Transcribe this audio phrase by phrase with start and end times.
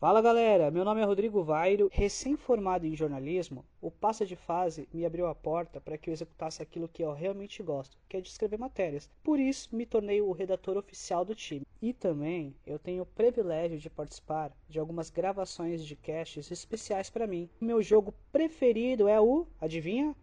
[0.00, 1.90] Fala galera, meu nome é Rodrigo Vairo.
[1.92, 6.62] Recém-formado em jornalismo, o Passa de Fase me abriu a porta para que eu executasse
[6.62, 9.10] aquilo que eu realmente gosto, que é de escrever matérias.
[9.24, 11.66] Por isso, me tornei o redator oficial do time.
[11.82, 17.26] E também eu tenho o privilégio de participar de algumas gravações de casts especiais para
[17.26, 17.50] mim.
[17.60, 20.14] O meu jogo preferido é o, adivinha?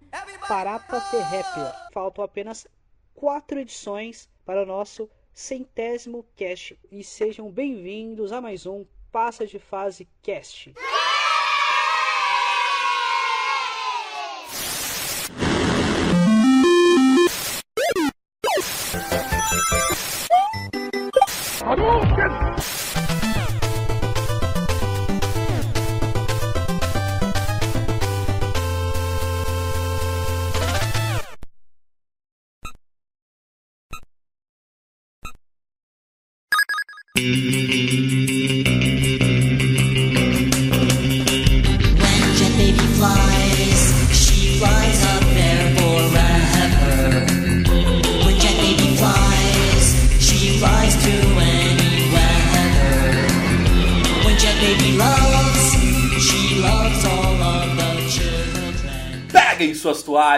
[0.47, 1.73] Parapa Ferrépia.
[1.91, 2.65] Faltam apenas
[3.13, 6.79] quatro edições para o nosso centésimo cast.
[6.89, 8.85] E sejam bem-vindos a mais um
[9.15, 10.73] Passa de Fase Cast.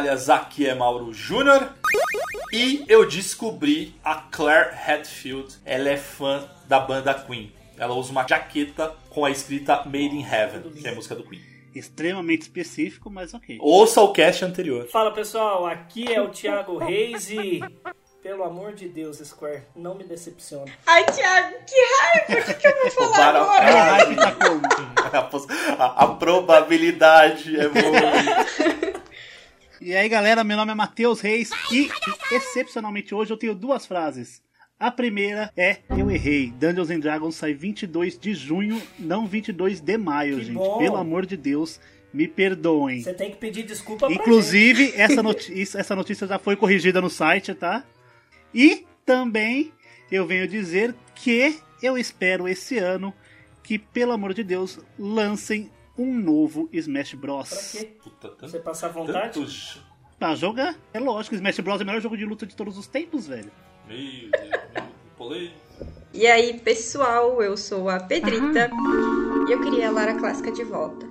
[0.07, 1.69] Suas toalhas, aqui é Mauro Júnior.
[2.53, 5.55] E eu descobri a Claire Hatfield.
[5.65, 7.51] Ela é fã da banda Queen.
[7.77, 11.23] Ela usa uma jaqueta com a escrita Made in Heaven, que é a música do
[11.23, 11.41] Queen.
[11.75, 13.57] Extremamente específico, mas ok.
[13.61, 14.87] Ouça o cast anterior.
[14.87, 17.61] Fala pessoal, aqui é o Thiago Reis e.
[18.23, 20.65] Pelo amor de Deus, Square, não me decepciona.
[20.85, 22.41] Ai, Thiago, que raiva!
[22.41, 23.95] O que, que eu vou falar agora?
[23.95, 24.61] A tá como?
[25.17, 25.47] A, poss-
[25.79, 28.97] a- a probabilidade é muito.
[29.79, 31.89] E aí, galera, meu nome é Matheus Reis e,
[32.31, 34.41] excepcionalmente hoje, eu tenho duas frases.
[34.79, 36.51] A primeira é Eu errei.
[36.51, 40.55] Dungeons and Dragons sai 22 de junho, não 22 de maio, Que gente.
[40.55, 40.77] bom.
[40.79, 41.79] Pelo amor de Deus,
[42.13, 43.01] me perdoem.
[43.01, 44.11] Você tem que pedir desculpa.
[44.11, 47.83] Inclusive, essa notícia, essa notícia já foi corrigida no site, tá?
[48.53, 49.71] E também
[50.11, 53.13] eu venho dizer que eu espero esse ano
[53.63, 57.49] que, pelo amor de Deus, lancem um novo Smash Bros.
[57.49, 57.85] Pra quê?
[58.03, 59.33] Puta, tanto, Você passar vontade?
[59.33, 59.81] tantos-
[60.19, 60.75] Pra jogar.
[60.93, 63.51] É lógico, Smash Bros é o melhor jogo de luta de todos os tempos, velho.
[63.87, 64.31] Meu Deus,
[64.73, 64.83] meu,
[65.17, 65.53] pulei.
[66.13, 68.69] E aí, pessoal, eu sou a Pedrita
[69.47, 71.05] e eu queria a Lara Clássica de volta.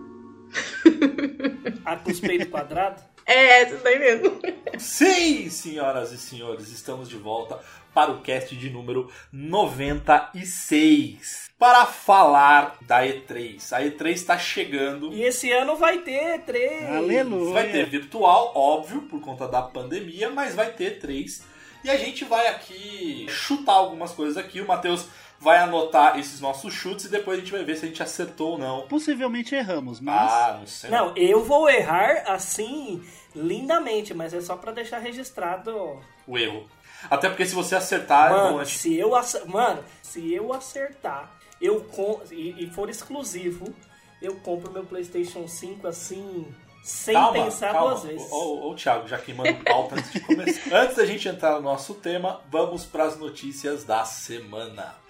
[1.85, 3.03] A com os peitos quadrados?
[3.25, 4.41] É, tudo bem mesmo.
[4.79, 7.59] Sim, senhoras e senhores, estamos de volta
[7.97, 13.73] para o cast de número 96 para falar da E3.
[13.73, 15.15] A E3 está chegando.
[15.15, 16.91] E esse ano vai ter três.
[16.91, 17.55] Aleluia.
[17.55, 21.43] Vai ter virtual, óbvio, por conta da pandemia, mas vai ter três.
[21.83, 24.61] E a gente vai aqui chutar algumas coisas aqui.
[24.61, 25.09] O Matheus
[25.41, 28.53] vai anotar esses nossos chutes e depois a gente vai ver se a gente acertou
[28.53, 28.87] ou não.
[28.89, 30.31] Possivelmente erramos, mas.
[30.31, 30.91] Ah, não sei.
[30.91, 33.03] Não, eu vou errar assim
[33.35, 35.99] lindamente, mas é só pra deixar registrado.
[36.27, 36.69] O erro.
[37.11, 38.65] Até porque se você acertar, é Mano, né?
[38.65, 41.31] se eu acertar, mano, se eu acertar,
[41.61, 43.73] eu com e, e for exclusivo,
[44.21, 46.47] eu compro meu PlayStation 5 assim,
[46.83, 47.91] sem calma, pensar calma.
[47.91, 48.33] duas vezes.
[48.33, 50.75] Ô, ô, ô, Thiago, já queimando pauta antes de começar.
[50.75, 55.06] antes da gente entrar no nosso tema, vamos para as notícias da semana.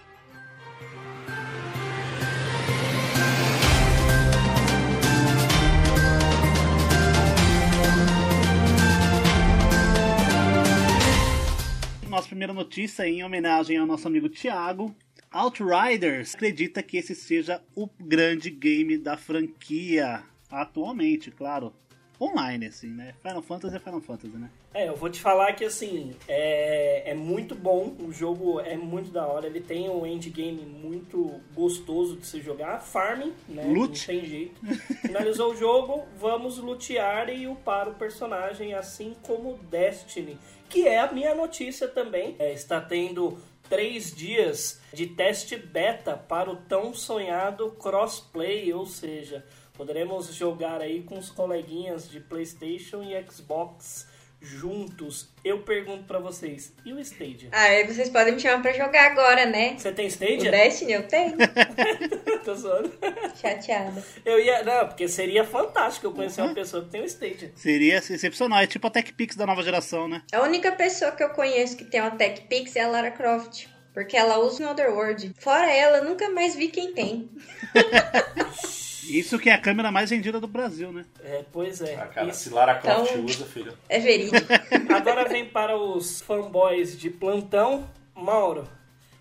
[12.16, 14.96] Nossa primeira notícia em homenagem ao nosso amigo Thiago.
[15.30, 21.74] Outriders acredita que esse seja o grande game da franquia atualmente, claro.
[22.18, 23.12] Online, assim, né?
[23.20, 24.50] Final Fantasy é Final Fantasy, né?
[24.72, 29.10] É, eu vou te falar que assim, é, é muito bom, o jogo é muito
[29.10, 33.64] da hora, ele tem um endgame muito gostoso de se jogar, farming, né?
[33.66, 34.06] Loot.
[34.10, 34.58] Não tem jeito.
[35.04, 40.38] Finalizou o jogo, vamos lutear e upar o personagem, assim como Destiny,
[40.68, 42.36] que é a minha notícia também.
[42.38, 43.38] É, está tendo
[43.68, 51.02] três dias de teste beta para o tão sonhado crossplay, ou seja, poderemos jogar aí
[51.02, 54.08] com os coleguinhas de PlayStation e Xbox
[54.40, 55.28] juntos.
[55.44, 57.48] Eu pergunto pra vocês, e o Stadia?
[57.52, 59.76] Ah, aí vocês podem me chamar pra jogar agora, né?
[59.78, 60.50] Você tem O Stadia?
[60.50, 61.36] Destiny eu tenho.
[62.44, 62.92] Tô zoando.
[63.40, 64.02] Chateada.
[64.24, 67.52] Eu ia, não, porque seria fantástico eu conhecer uma pessoa que tem um Stadia.
[67.54, 70.22] Seria excepcional, é tipo a TechPix da nova geração, né?
[70.32, 73.66] A única pessoa que eu conheço que tem uma Tech Pix é a Lara Croft.
[73.92, 75.32] Porque ela usa no Otherworld.
[75.38, 77.30] Fora ela, eu nunca mais vi quem tem.
[79.08, 81.04] Isso que é a câmera mais vendida do Brasil, né?
[81.22, 81.94] É, pois é.
[81.96, 82.40] Ah, cara, Isso.
[82.44, 83.72] se Lara Croft Então- usa, filho.
[83.88, 84.36] É verídico.
[84.94, 87.88] Agora vem para os fanboys de plantão.
[88.14, 88.66] Mauro,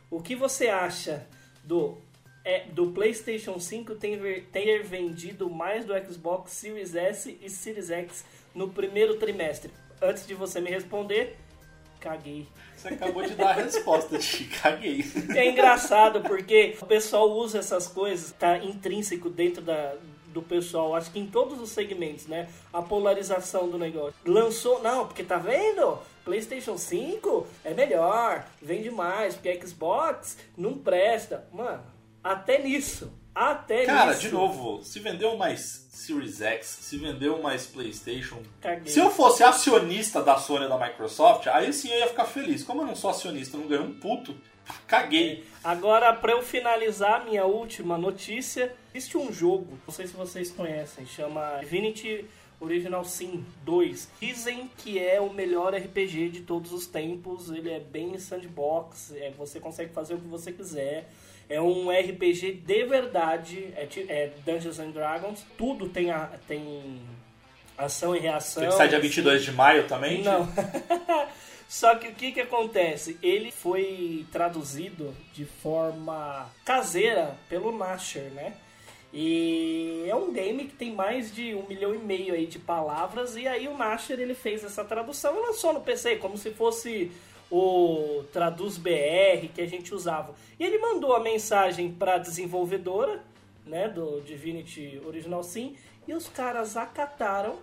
[0.10, 1.26] o que você acha
[1.64, 1.98] do
[2.44, 8.24] é do PlayStation 5 ter, ter vendido mais do Xbox Series S e Series X
[8.54, 9.72] no primeiro trimestre?
[10.02, 11.36] Antes de você me responder,
[12.06, 12.48] caguei.
[12.78, 15.04] Você acabou de dar a resposta, te caguei.
[15.36, 19.96] É engraçado porque o pessoal usa essas coisas, tá intrínseco dentro da,
[20.28, 22.48] do pessoal, acho que em todos os segmentos, né?
[22.72, 24.14] A polarização do negócio.
[24.24, 25.98] Lançou, não, porque tá vendo?
[26.24, 31.48] PlayStation 5 é melhor, vende mais, porque Xbox não presta.
[31.52, 31.84] Mano,
[32.24, 33.12] até nisso.
[33.36, 38.42] Até Cara, de novo, se vendeu mais Series X, se vendeu mais PlayStation.
[38.62, 38.92] Caguei.
[38.92, 42.64] Se eu fosse acionista da Sony da Microsoft, aí sim eu ia ficar feliz.
[42.64, 44.34] Como eu não sou acionista, não ganho um puto,
[44.88, 45.44] caguei.
[45.62, 51.06] Agora, pra eu finalizar minha última notícia, existe um jogo, não sei se vocês conhecem,
[51.06, 52.26] chama Divinity
[52.60, 54.10] Original Sin 2.
[54.22, 59.32] Dizem que é o melhor RPG de todos os tempos, ele é bem sandbox, é,
[59.32, 61.10] você consegue fazer o que você quiser.
[61.48, 67.00] É um RPG de verdade, é, é Dungeons and Dragons, tudo tem, a, tem
[67.78, 68.64] ação e reação.
[68.64, 69.08] Ele sai dia assim.
[69.08, 70.24] 22 de maio também?
[70.24, 70.48] Não.
[71.68, 73.18] Só que o que que acontece?
[73.22, 78.54] Ele foi traduzido de forma caseira pelo Nasher, né?
[79.14, 83.36] E é um game que tem mais de um milhão e meio aí de palavras
[83.36, 87.12] e aí o Nasher ele fez essa tradução e lançou no PC como se fosse
[87.52, 90.34] o Traduz BR que a gente usava.
[90.60, 93.24] E ele mandou a mensagem para a desenvolvedora,
[93.66, 95.76] né, do Divinity Original Sim,
[96.08, 97.56] e os caras acataram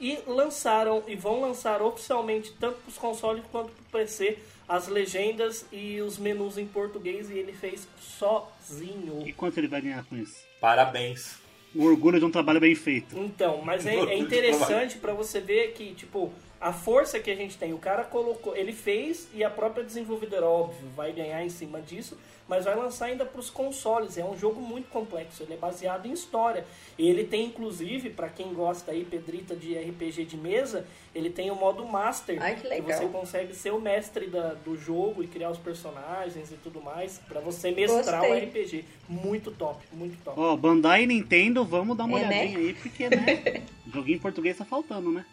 [0.00, 4.38] e lançaram e vão lançar oficialmente tanto para os consoles quanto para o PC
[4.68, 9.26] as legendas e os menus em português e ele fez sozinho.
[9.26, 10.44] E quanto ele vai ganhar com isso?
[10.60, 11.40] Parabéns.
[11.74, 13.18] O orgulho de um trabalho bem feito.
[13.18, 17.56] Então, mas é, é interessante para você ver que tipo a força que a gente
[17.56, 17.72] tem.
[17.72, 22.18] O cara colocou, ele fez e a própria desenvolvedora, óbvio, vai ganhar em cima disso,
[22.46, 24.18] mas vai lançar ainda para os consoles.
[24.18, 26.66] É um jogo muito complexo, ele é baseado em história.
[26.98, 30.84] E ele tem, inclusive, para quem gosta aí, Pedrita, de RPG de mesa,
[31.14, 32.36] ele tem o modo Master.
[32.42, 32.98] Ai, que legal.
[32.98, 37.18] você consegue ser o mestre da- do jogo e criar os personagens e tudo mais,
[37.26, 38.44] para você mestrar o Gostei.
[38.48, 38.84] RPG.
[39.08, 40.38] Muito top, muito top.
[40.38, 42.64] Ó, Bandai e Nintendo, vamos dar uma É, olhadinha né?
[42.66, 43.62] aí, porque, né?
[43.94, 45.24] joguinho em português tá faltando, né?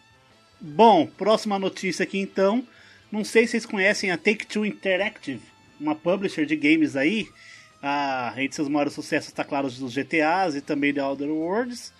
[0.60, 2.66] Bom, próxima notícia aqui então.
[3.12, 5.40] Não sei se vocês conhecem a Take-Two Interactive,
[5.78, 7.28] uma publisher de games aí.
[7.80, 11.92] A rede de seus maiores sucessos está claro dos GTAs e também de Outer Worlds.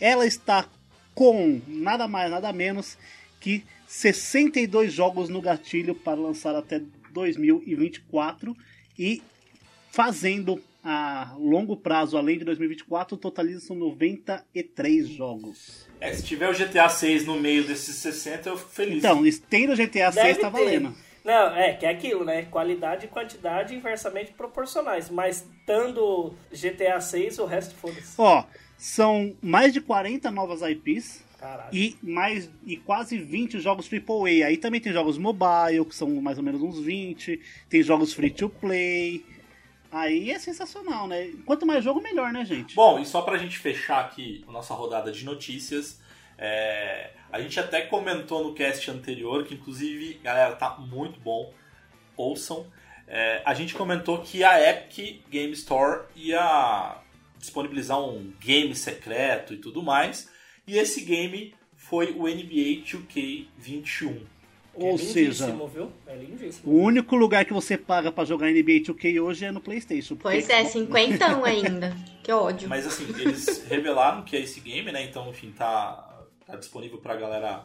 [0.00, 0.68] Ela está
[1.16, 2.96] com nada mais, nada menos
[3.40, 6.80] que 62 jogos no gatilho para lançar até
[7.12, 8.56] 2024
[8.96, 9.20] e
[9.90, 15.84] fazendo a longo prazo, além de 2024, totalizam 93 jogos.
[16.00, 18.98] É, se tiver o GTA 6 no meio desses 60, eu fico feliz.
[18.98, 20.58] Então, tendo o GTA 6 Deve tá ter.
[20.64, 20.94] valendo.
[21.24, 22.42] Não, é, que é aquilo, né?
[22.42, 25.10] Qualidade e quantidade inversamente proporcionais.
[25.10, 28.14] Mas dando GTA 6, o resto foda-se.
[28.16, 28.44] Ó,
[28.78, 31.70] são mais de 40 novas IPs Caralho.
[31.72, 34.46] e mais e quase 20 jogos AAA.
[34.46, 38.30] Aí também tem jogos mobile, que são mais ou menos uns 20, tem jogos free
[38.30, 39.24] to play.
[39.90, 41.32] Aí é sensacional, né?
[41.44, 42.74] Quanto mais jogo, melhor, né, gente?
[42.74, 46.00] Bom, e só pra gente fechar aqui a nossa rodada de notícias,
[46.38, 51.52] é, a gente até comentou no cast anterior, que inclusive, galera, tá muito bom,
[52.16, 52.66] ouçam.
[53.06, 57.00] É, a gente comentou que a Epic Game Store ia
[57.38, 60.30] disponibilizar um game secreto e tudo mais,
[60.66, 64.22] e esse game foi o NBA 2K21.
[64.78, 65.46] Ou é seja?
[65.46, 66.16] É
[66.64, 70.16] o único lugar que você paga pra jogar NBA 2K hoje é no PlayStation.
[70.16, 71.96] porque- Pois é, cinquentão ainda.
[72.22, 72.68] Que ódio.
[72.68, 75.02] Mas assim, eles revelaram que é esse game, né?
[75.04, 77.64] Então, enfim, tá, tá disponível pra galera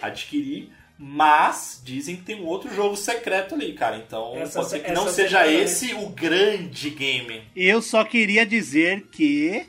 [0.00, 0.70] adquirir.
[0.96, 3.96] Mas dizem que tem um outro jogo secreto ali, cara.
[3.96, 7.42] Então Essa pode ser se- que não seja esse o grande game.
[7.56, 9.66] Eu só queria dizer que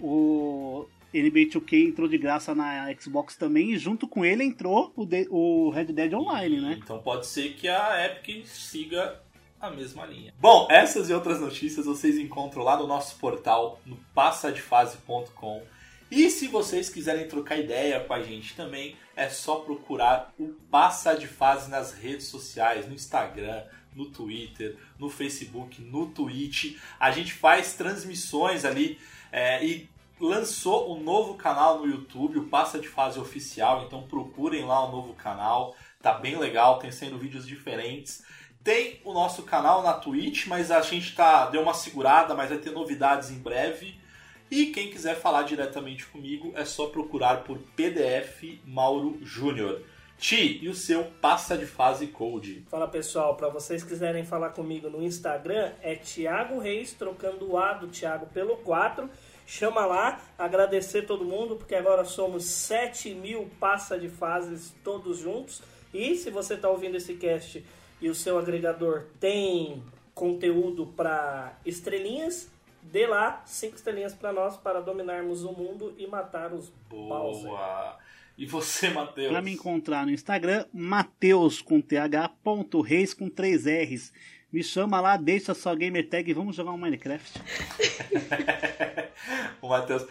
[0.00, 0.86] o
[1.22, 5.28] NBA 2K entrou de graça na Xbox também e junto com ele entrou o, de-
[5.30, 6.78] o Red Dead Online, né?
[6.82, 9.20] Então pode ser que a Epic siga
[9.60, 10.34] a mesma linha.
[10.38, 15.62] Bom, essas e outras notícias vocês encontram lá no nosso portal, no passadefase.com.
[16.10, 21.14] E se vocês quiserem trocar ideia com a gente também, é só procurar o Passa
[21.14, 23.62] de Fase nas redes sociais, no Instagram,
[23.94, 26.76] no Twitter, no Facebook, no Twitch.
[27.00, 28.98] A gente faz transmissões ali
[29.32, 29.88] é, e
[30.20, 34.92] lançou um novo canal no YouTube, o Passa de Fase Oficial, então procurem lá o
[34.92, 38.22] novo canal, tá bem legal, tem sendo vídeos diferentes.
[38.62, 42.58] Tem o nosso canal na Twitch, mas a gente tá deu uma segurada, mas vai
[42.58, 44.00] ter novidades em breve.
[44.50, 49.82] E quem quiser falar diretamente comigo é só procurar por PDF Mauro Júnior.
[50.16, 52.64] Ti, e o seu passa de fase code?
[52.70, 57.74] Fala pessoal, para vocês quiserem falar comigo no Instagram é Thiago Reis, trocando o A
[57.74, 59.10] do Thiago pelo 4.
[59.46, 65.62] Chama lá, agradecer todo mundo, porque agora somos 7 mil passa de fases todos juntos.
[65.92, 67.64] E se você está ouvindo esse cast
[68.00, 69.82] e o seu agregador tem
[70.14, 72.50] conteúdo para estrelinhas,
[72.82, 77.50] dê lá 5 estrelinhas para nós para dominarmos o mundo e matar os Bowser.
[77.50, 77.98] Boa!
[78.36, 79.28] E você, Matheus?
[79.28, 84.12] Pra me encontrar no Instagram, Mateus com TH, ponto Reis com 3 R's.
[84.54, 87.42] Me chama lá, deixa sua gamer tag e vamos jogar um Minecraft.
[89.60, 90.06] o Matheus.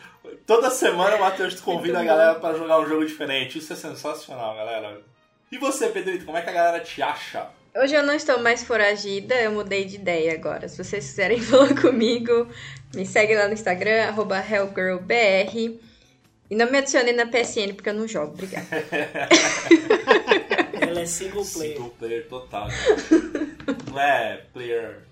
[0.46, 3.60] Toda semana o Matheus convida a galera para jogar um jogo diferente.
[3.60, 5.02] Isso é sensacional, galera.
[5.50, 7.52] E você, Pedrito, como é que a galera te acha?
[7.74, 10.68] Hoje eu não estou mais foragida, eu mudei de ideia agora.
[10.68, 12.46] Se vocês quiserem falar comigo,
[12.94, 15.80] me segue lá no Instagram, arroba HellGirlBR.
[16.50, 18.68] E não me adicione na PSN porque eu não jogo, obrigada.
[20.80, 21.76] Ela é single player.
[21.76, 22.68] Single player total.
[23.90, 25.04] Não é player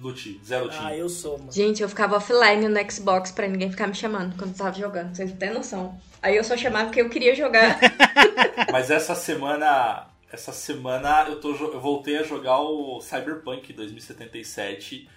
[0.00, 0.86] loot, zero team.
[0.86, 1.52] Ah, eu sou, mano.
[1.52, 5.14] Gente, eu ficava offline no Xbox pra ninguém ficar me chamando quando eu tava jogando,
[5.14, 5.98] vocês não têm noção.
[6.22, 7.78] Aí eu só chamava porque eu queria jogar.
[8.72, 15.08] Mas essa semana, essa semana eu, tô, eu voltei a jogar o Cyberpunk 2077.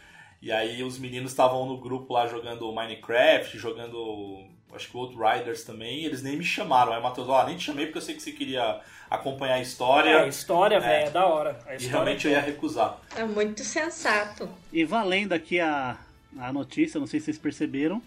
[0.41, 6.01] E aí os meninos estavam no grupo lá jogando Minecraft, jogando acho que Outriders também,
[6.01, 6.93] e eles nem me chamaram.
[6.93, 9.59] Aí o Matheus, ó, nem te chamei porque eu sei que você queria acompanhar a
[9.59, 10.23] É, história.
[10.23, 11.59] a história, velho, é da hora.
[11.65, 12.99] A e realmente eu ia recusar.
[13.15, 14.49] É muito sensato.
[14.71, 15.97] E valendo aqui a,
[16.39, 18.01] a notícia, não sei se vocês perceberam.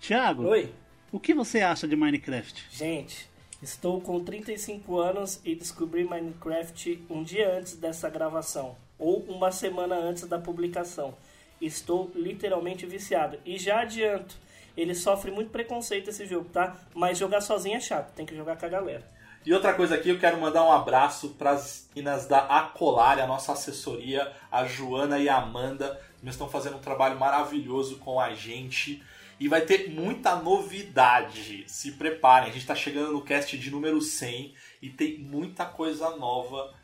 [0.00, 0.72] Thiago, Oi?
[1.12, 2.66] o que você acha de Minecraft?
[2.70, 3.28] Gente,
[3.62, 9.94] estou com 35 anos e descobri Minecraft um dia antes dessa gravação, ou uma semana
[9.96, 11.14] antes da publicação.
[11.60, 13.38] Estou literalmente viciado.
[13.44, 14.34] E já adianto,
[14.76, 16.76] ele sofre muito preconceito esse jogo, tá?
[16.94, 19.20] Mas jogar sozinho é chato, tem que jogar com a galera.
[19.44, 23.26] E outra coisa aqui, eu quero mandar um abraço para as meninas da Acolare, a
[23.26, 25.98] nossa assessoria, a Joana e a Amanda.
[26.22, 29.02] Eles estão fazendo um trabalho maravilhoso com a gente.
[29.38, 31.64] E vai ter muita novidade.
[31.66, 36.14] Se preparem, a gente está chegando no cast de número 100 e tem muita coisa
[36.16, 36.74] nova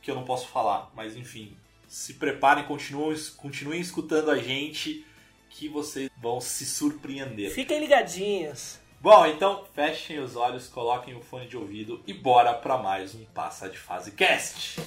[0.00, 0.88] que eu não posso falar.
[0.94, 1.56] Mas enfim,
[1.88, 5.04] se preparem, continuem, continuem escutando a gente
[5.52, 7.50] que vocês vão se surpreender.
[7.50, 8.80] Fiquem ligadinhos.
[9.00, 13.24] Bom, então fechem os olhos, coloquem o fone de ouvido e bora pra mais um
[13.26, 14.80] Passa de Fase Cast.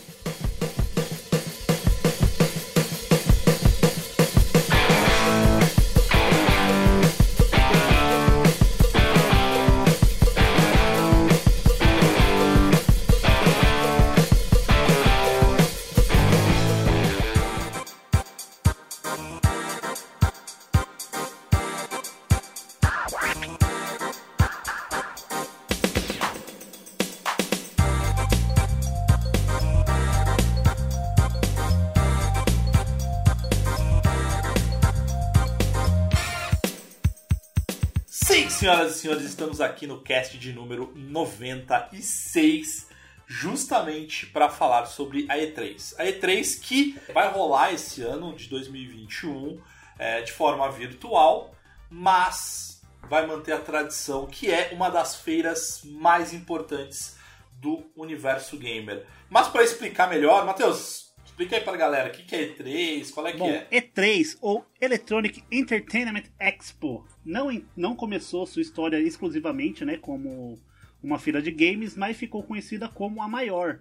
[38.65, 42.89] Senhoras e senhores, estamos aqui no cast de número 96,
[43.27, 45.93] justamente para falar sobre a E3.
[45.99, 49.61] A E3 que vai rolar esse ano de 2021
[49.99, 51.53] é, de forma virtual,
[51.91, 57.17] mas vai manter a tradição que é uma das feiras mais importantes
[57.61, 59.05] do universo gamer.
[59.29, 63.27] Mas para explicar melhor, Matheus, explica aí pra galera o que que é E3, qual
[63.27, 63.67] é que Bom, é.
[63.71, 70.59] E3 ou Electronic Entertainment Expo não, não começou sua história exclusivamente né, como
[71.01, 73.79] uma feira de games, mas ficou conhecida como a maior,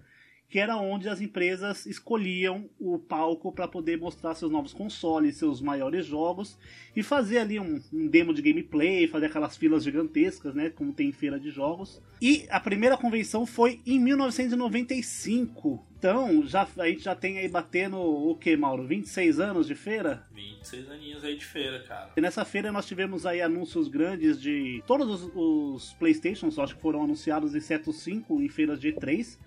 [0.49, 5.59] que era onde as empresas escolhiam o palco para poder mostrar seus novos consoles, seus
[5.59, 6.57] maiores jogos
[6.95, 11.09] e fazer ali um, um demo de gameplay, fazer aquelas filas gigantescas, né, como tem
[11.09, 12.01] em feira de jogos.
[12.21, 15.83] E a primeira convenção foi em 1995.
[16.05, 18.85] Então, já, a gente já tem aí batendo o que, Mauro?
[18.85, 20.23] 26 anos de feira?
[20.35, 22.11] 26 aninhos aí de feira, cara.
[22.15, 26.81] E nessa feira nós tivemos aí anúncios grandes de todos os, os Playstations, acho que
[26.83, 29.39] foram anunciados exceto 5 em feiras de E3.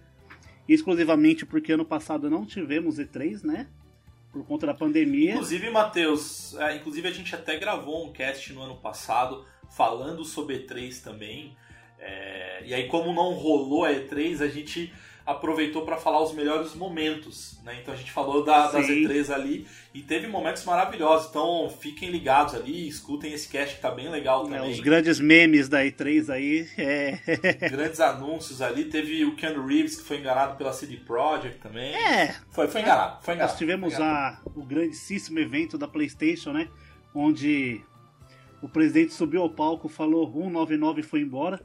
[0.69, 3.69] Exclusivamente porque ano passado não tivemos E3, né?
[4.33, 5.35] Por conta da pandemia.
[5.35, 10.59] Inclusive, Matheus, é, inclusive a gente até gravou um cast no ano passado falando sobre
[10.59, 11.57] E3 também.
[12.01, 14.93] É, e aí, como não rolou a E3, a gente
[15.29, 17.59] aproveitou para falar os melhores momentos.
[17.63, 17.79] Né?
[17.83, 19.05] Então a gente falou da- das Sim.
[19.07, 21.29] E3 ali e teve momentos maravilhosos.
[21.29, 24.71] Então fiquem ligados ali, escutem esse cast que tá bem legal também.
[24.71, 26.67] os grandes memes da E3 aí.
[26.79, 27.19] É,
[27.69, 28.87] Grandes anúncios ali.
[28.87, 31.95] Teve o Keanu Reeves que foi enganado pela CD Projekt também.
[31.95, 33.53] é Foi, foi enganado, foi enganado.
[33.53, 34.39] Nós tivemos enganado.
[34.47, 36.69] a, o grandíssimo evento da PlayStation, né?
[37.15, 37.83] Onde
[38.63, 41.61] o presidente subiu ao palco, falou 199 e foi embora.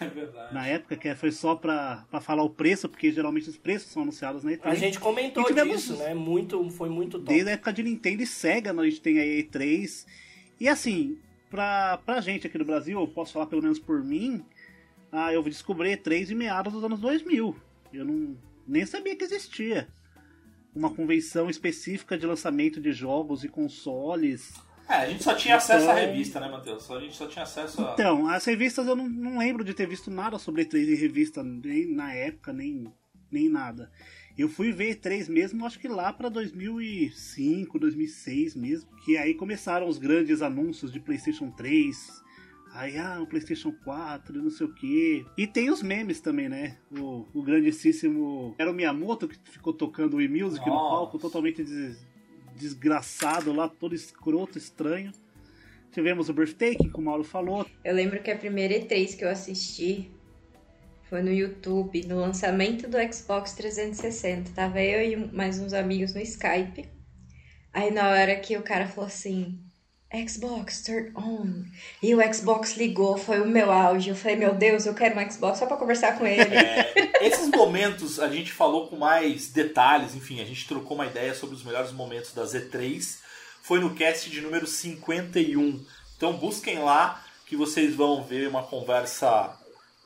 [0.00, 0.54] É verdade.
[0.54, 4.02] na época, que foi só pra, pra falar o preço, porque geralmente os preços são
[4.02, 4.60] anunciados na E3.
[4.64, 6.14] A gente comentou E tivemos- disso, né?
[6.14, 7.28] Muito, foi muito top.
[7.30, 10.06] Desde a época de Nintendo e Sega, a gente tem a E3.
[10.60, 11.18] E assim,
[11.50, 14.44] pra, pra gente aqui no Brasil, eu posso falar pelo menos por mim,
[15.10, 17.56] ah, eu descobri E3 em meados dos anos 2000.
[17.92, 19.88] Eu não, nem sabia que existia
[20.74, 24.54] uma convenção específica de lançamento de jogos e consoles.
[24.88, 26.90] É, a gente só tinha acesso à Então- revista, né, Matheus?
[26.90, 27.92] A gente só tinha acesso a.
[27.92, 31.42] Então, as revistas eu não, não lembro de ter visto nada sobre E3 em revista,
[31.42, 32.90] nem na época, nem,
[33.30, 33.90] nem nada.
[34.36, 39.88] Eu fui ver E3 mesmo, acho que lá pra 2005, 2006 mesmo, que aí começaram
[39.88, 42.22] os grandes anúncios de PlayStation 3.
[42.74, 45.24] Aí, ah, o PlayStation 4, não sei o que.
[45.36, 46.76] E tem os memes também, né?
[46.92, 48.54] O, o grandíssimo.
[48.58, 52.06] Era o Miyamoto que ficou tocando o e-music no palco, totalmente des-
[52.58, 55.12] desgraçado lá, todo escroto, estranho.
[55.92, 57.64] Tivemos o Breathtaking, como o Mauro falou.
[57.82, 60.10] Eu lembro que a primeira E3 que eu assisti
[61.08, 64.50] foi no YouTube, no lançamento do Xbox 360.
[64.52, 66.88] Tava eu e mais uns amigos no Skype.
[67.72, 69.58] Aí na hora que o cara falou assim,
[70.26, 71.64] Xbox, turn on.
[72.02, 74.08] E o Xbox ligou, foi o meu auge.
[74.08, 76.42] Eu falei, meu Deus, eu quero um Xbox só pra conversar com ele.
[76.54, 81.34] É, esses momentos a gente falou com mais detalhes, enfim, a gente trocou uma ideia
[81.34, 83.18] sobre os melhores momentos da Z3.
[83.62, 85.84] Foi no cast de número 51.
[86.16, 89.54] Então busquem lá que vocês vão ver uma conversa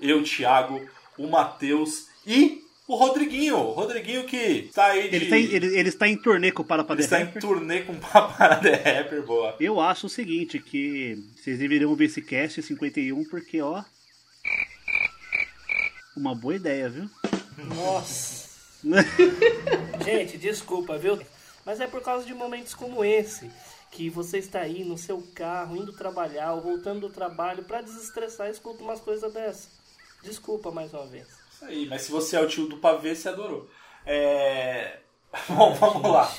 [0.01, 0.81] eu, Thiago,
[1.17, 3.57] o Matheus e o Rodriguinho.
[3.57, 5.17] O Rodriguinho que tá aí de.
[5.17, 7.21] Ele, tá em- ele- ele está em turnê com o Para Para ele The está
[7.21, 7.43] em Rapper.
[7.43, 9.57] turnê com Papara The Rapper, boa.
[9.61, 13.83] Eu acho o seguinte, que vocês deveriam ver esse cast 51, porque, ó...
[16.17, 17.09] Uma boa ideia, viu?
[17.75, 18.51] Nossa.
[20.05, 21.19] Gente, desculpa, viu?
[21.65, 23.51] Mas é por causa de momentos como esse
[23.91, 28.51] que você está aí no seu carro, indo trabalhar ou voltando do trabalho pra desestressar
[28.51, 29.69] escuta umas coisas dessas.
[30.23, 31.29] Desculpa mais uma vez.
[31.63, 33.69] Isso aí, mas se você é o tio do pavê, você adorou.
[34.05, 34.99] É.
[35.49, 36.33] Bom, vamos lá.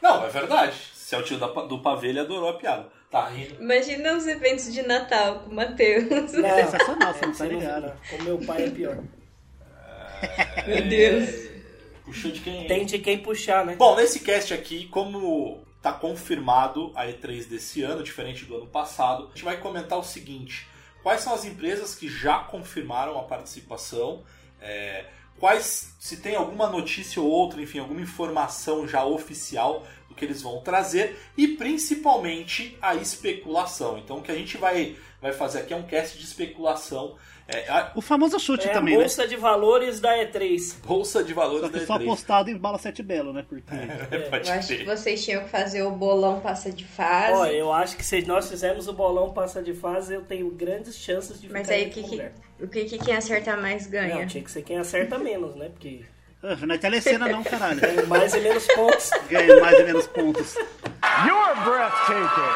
[0.00, 0.74] Não, é verdade.
[0.94, 2.88] Se é o tio do pavê, ele adorou a piada.
[3.10, 3.60] Tá rindo.
[3.60, 6.32] Imagina os eventos de Natal com o Matheus.
[6.32, 8.00] Não, Sensacional, você não tá ligado.
[8.08, 8.98] Com meu pai é pior.
[10.66, 11.50] Meu Deus.
[12.04, 12.66] Puxou de quem?
[12.66, 13.74] Tem de quem puxar, né?
[13.76, 19.24] Bom, nesse cast aqui, como tá confirmado a E3 desse ano, diferente do ano passado,
[19.24, 20.66] a gente vai comentar o seguinte:
[21.02, 24.24] quais são as empresas que já confirmaram a participação?
[24.60, 25.06] É,
[25.38, 29.86] quais, se tem alguma notícia ou outra, enfim, alguma informação já oficial
[30.20, 33.98] que eles vão trazer e principalmente a especulação.
[33.98, 37.16] Então, o que a gente vai, vai fazer aqui é um cast de especulação.
[37.48, 39.00] É, a O famoso chute É a também, né?
[39.00, 40.76] bolsa de valores da E3.
[40.86, 42.02] bolsa de valores Só da que só E3.
[42.02, 43.44] apostado em bala sete belo, né?
[43.48, 43.64] Porque
[44.30, 47.32] Pode Eu acho que vocês tinham que fazer o bolão passa de fase.
[47.34, 50.94] Ó, eu acho que se nós fizermos o bolão passa de fase, eu tenho grandes
[50.94, 52.22] chances de Mas ficar aí que, que,
[52.62, 54.14] o que, que quem acertar mais ganha?
[54.20, 55.70] Não, tinha que ser quem acerta menos, né?
[55.70, 56.02] Porque
[56.42, 57.80] não é telecena não, caralho.
[57.80, 59.10] tem mais e menos pontos.
[59.28, 60.54] Ganha mais e menos pontos.
[60.54, 62.50] You're breathtaking.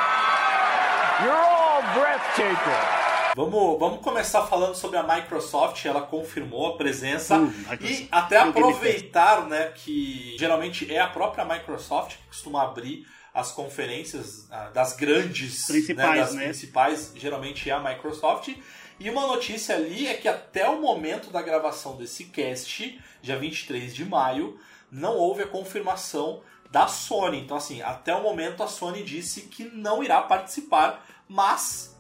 [1.23, 3.05] You're all breathtaking.
[3.37, 5.85] Vamos, vamos começar falando sobre a Microsoft.
[5.85, 12.17] Ela confirmou a presença Uh, e até aproveitar, né, que geralmente é a própria Microsoft
[12.17, 16.45] que costuma abrir as conferências ah, das grandes, Principais, das né?
[16.45, 18.55] principais, geralmente é a Microsoft.
[19.01, 23.95] E uma notícia ali é que até o momento da gravação desse cast, dia 23
[23.95, 24.59] de maio,
[24.91, 27.39] não houve a confirmação da Sony.
[27.41, 31.97] Então, assim, até o momento a Sony disse que não irá participar, mas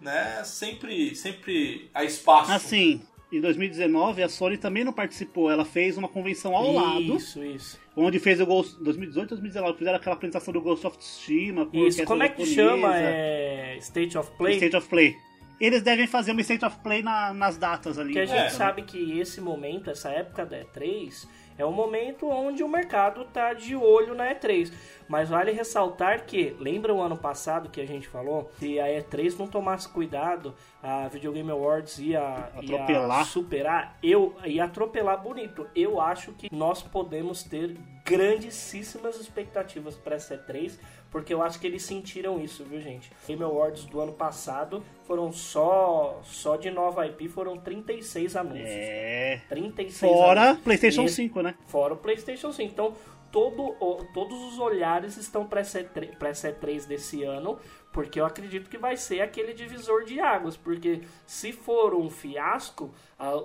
[0.00, 2.50] né, sempre, sempre há espaço.
[2.52, 5.50] Assim, em 2019 a Sony também não participou.
[5.50, 7.78] Ela fez uma convenção ao lado, Isso, isso.
[7.96, 12.04] onde fez o Ghost 2018, 2019, fizeram aquela apresentação do Ghost of Tsushima com Isso,
[12.04, 12.96] como é que japonesa, chama?
[12.96, 14.54] É State of Play?
[14.54, 15.16] State of Play.
[15.60, 18.08] Eles devem fazer uma State of Play na- nas datas ali.
[18.14, 18.50] Porque a gente É.
[18.50, 21.26] sabe que esse momento, essa época da E3,
[21.58, 24.72] é um momento onde o mercado tá de olho na E3.
[25.08, 28.50] Mas vale ressaltar que, lembra o ano passado que a gente falou?
[28.58, 32.18] Se a E3 não tomasse cuidado, a Video Game Awards ia,
[32.62, 33.24] ia Atropelar.
[33.26, 35.68] superar, eu ia atropelar bonito.
[35.76, 40.78] Eu acho que nós podemos ter grandíssimas expectativas para essa E3,
[41.12, 43.12] porque eu acho que eles sentiram isso, viu, gente?
[43.28, 48.66] Game Awards do ano passado foram só só de nova IP foram 36 anúncios.
[48.66, 49.40] É.
[49.48, 50.64] 36 Fora anúncios.
[50.64, 51.54] PlayStation E- 5, né?
[51.66, 52.72] Fora o PlayStation 5.
[52.72, 52.94] Então,
[53.30, 53.72] todo,
[54.12, 57.58] todos os olhares estão para essa E3 pra essa E3 desse ano,
[57.92, 60.54] porque eu acredito que vai ser aquele divisor de águas.
[60.56, 62.90] Porque se for um fiasco,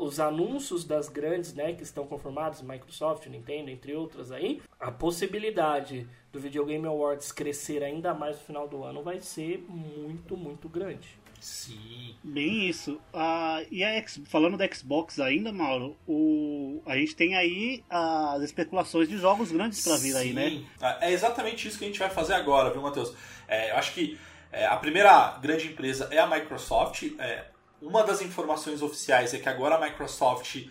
[0.02, 6.08] os anúncios das grandes, né, que estão conformados, Microsoft, Nintendo, entre outras aí, a possibilidade
[6.38, 10.69] do Video Game Awards crescer ainda mais no final do ano vai ser muito, muito
[10.69, 11.08] grande.
[11.39, 12.15] Sim.
[12.23, 13.00] Bem isso.
[13.13, 18.41] Ah, e a X- falando da Xbox ainda, Mauro, o, a gente tem aí as
[18.43, 20.50] especulações de jogos grandes pra vir aí, né?
[20.50, 20.65] Sim.
[21.02, 23.13] É exatamente isso que a gente vai fazer agora, viu, Matheus?
[23.47, 24.17] É, eu acho que
[24.52, 27.04] é, a primeira grande empresa é a Microsoft.
[27.19, 27.45] É,
[27.82, 30.65] uma das informações oficiais é que agora a Microsoft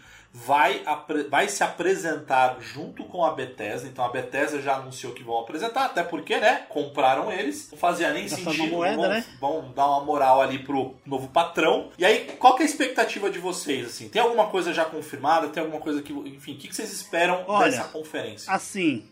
[0.45, 0.83] vai,
[1.31, 3.89] vai se apresentar junto com a Bethesda.
[3.89, 6.67] Então a Bethesda já anunciou que vão apresentar, até porque, né?
[6.69, 7.71] Compraram eles.
[7.71, 8.75] Não fazia nem Gastaram sentido.
[8.75, 9.25] moeda, vão, né?
[9.41, 11.91] vão dar uma moral ali pro novo patrão.
[11.97, 13.87] E aí, qual que é a expectativa de vocês?
[13.87, 14.09] Assim?
[14.11, 15.49] Tem alguma coisa já confirmada?
[15.49, 16.13] Tem alguma coisa que.
[16.13, 18.53] Enfim, o que vocês esperam Olha, dessa conferência?
[18.53, 19.09] Assim,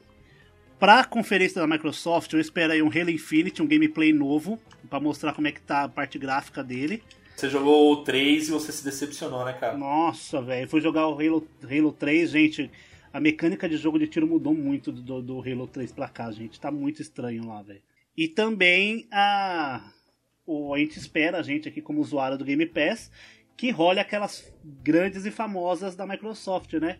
[0.78, 4.58] pra conferência da Microsoft, eu espero aí um Halo Infinite, um gameplay novo,
[4.90, 7.02] pra mostrar como é que tá a parte gráfica dele.
[7.36, 9.76] Você jogou o 3 e você se decepcionou, né, cara?
[9.76, 12.70] Nossa, velho, fui jogar o Halo, Halo 3, gente.
[13.12, 16.60] A mecânica de jogo de tiro mudou muito do, do Halo 3 pra cá, gente.
[16.60, 17.82] Tá muito estranho lá, velho.
[18.16, 19.90] E também a.
[20.46, 23.10] O, a gente espera, a gente aqui como usuário do Game Pass,
[23.56, 26.98] que role aquelas grandes e famosas da Microsoft, né?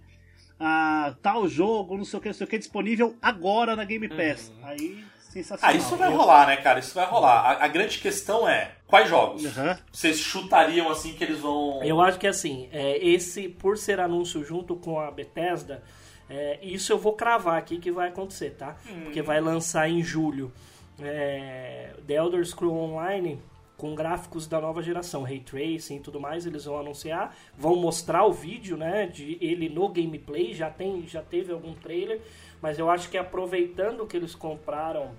[0.58, 4.08] Ah, tal jogo, não sei o que, não sei o que, disponível agora na Game
[4.08, 4.52] Pass.
[4.62, 5.74] Aí, sensacional.
[5.74, 6.78] Ah, isso vai rolar, né, cara?
[6.78, 7.40] Isso vai rolar.
[7.40, 9.44] A, a grande questão é, quais jogos?
[9.44, 9.78] Aham.
[9.92, 11.82] Vocês chutariam, assim, que eles vão...
[11.82, 15.82] Eu acho que assim, é, esse, por ser anúncio junto com a Bethesda,
[16.28, 18.76] é, isso eu vou cravar aqui que vai acontecer, tá?
[19.04, 20.52] Porque vai lançar em julho
[21.00, 23.40] é, The Elder Scrolls Online
[23.76, 28.24] com gráficos da nova geração, Ray Tracing e tudo mais, eles vão anunciar, vão mostrar
[28.24, 32.20] o vídeo, né, de ele no gameplay, já tem, já teve algum trailer,
[32.62, 35.10] mas eu acho que aproveitando que eles compraram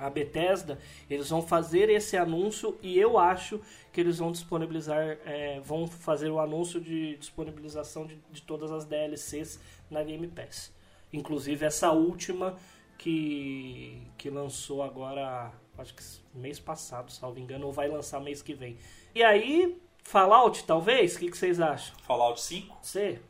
[0.00, 3.60] a Bethesda, eles vão fazer esse anúncio e eu acho
[3.92, 8.84] que eles vão disponibilizar, é, vão fazer o anúncio de disponibilização de, de todas as
[8.84, 9.60] DLCs
[9.90, 10.72] na Game Pass.
[11.12, 12.56] Inclusive essa última
[12.96, 16.02] que, que lançou agora, acho que
[16.34, 18.78] mês passado, salvo engano, ou vai lançar mês que vem.
[19.14, 21.16] E aí, Fallout, talvez?
[21.16, 21.94] O que, que vocês acham?
[22.02, 22.78] Fallout 5?
[22.80, 23.20] Você?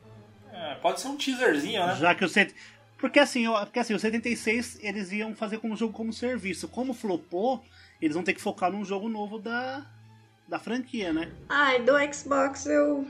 [0.51, 1.95] É, pode ser um teaserzinho, né?
[1.95, 2.53] Já que o set...
[3.01, 6.67] Porque assim, eu- porque assim, o 76 eles iam fazer como jogo como serviço.
[6.69, 7.63] Como flopou,
[8.01, 9.85] eles vão ter que focar num jogo novo da,
[10.47, 11.31] da franquia, né?
[11.49, 13.05] Ai, do Xbox eu.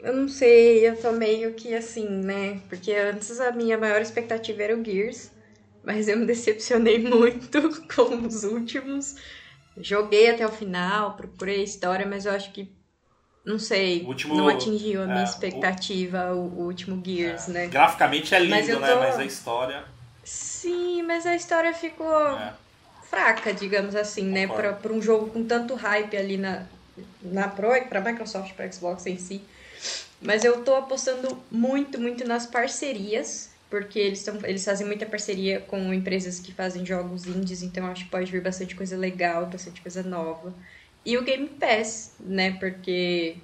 [0.00, 2.60] Eu não sei, eu tô meio que assim, né?
[2.68, 5.30] Porque antes a minha maior expectativa era o Gears,
[5.84, 7.60] mas eu me decepcionei muito
[7.94, 9.14] com os últimos.
[9.76, 12.68] Joguei até o final, procurei a história, mas eu acho que.
[13.44, 17.66] Não sei, último- não atingiu a minha é, expectativa, o, o último Gears, né?
[17.66, 18.74] Graficamente é lindo, Mas né?
[18.74, 19.84] tô- Mas a história...
[20.22, 22.52] Sim, mas a história ficou É.
[23.10, 24.46] fraca, digamos assim, né?
[24.46, 24.68] Concordo.
[24.68, 26.62] Pra, pra um jogo com tanto hype ali na,
[27.20, 29.40] na Pro, pra Microsoft, pra Xbox em si.
[30.20, 35.58] Mas eu tô apostando muito, muito nas parcerias, porque eles, tão, eles fazem muita parceria
[35.60, 39.80] com empresas que fazem jogos indies, então acho que pode vir bastante coisa legal, bastante
[39.80, 40.54] coisa nova.
[41.04, 42.52] E o Game Pass, né?
[42.52, 43.36] Porque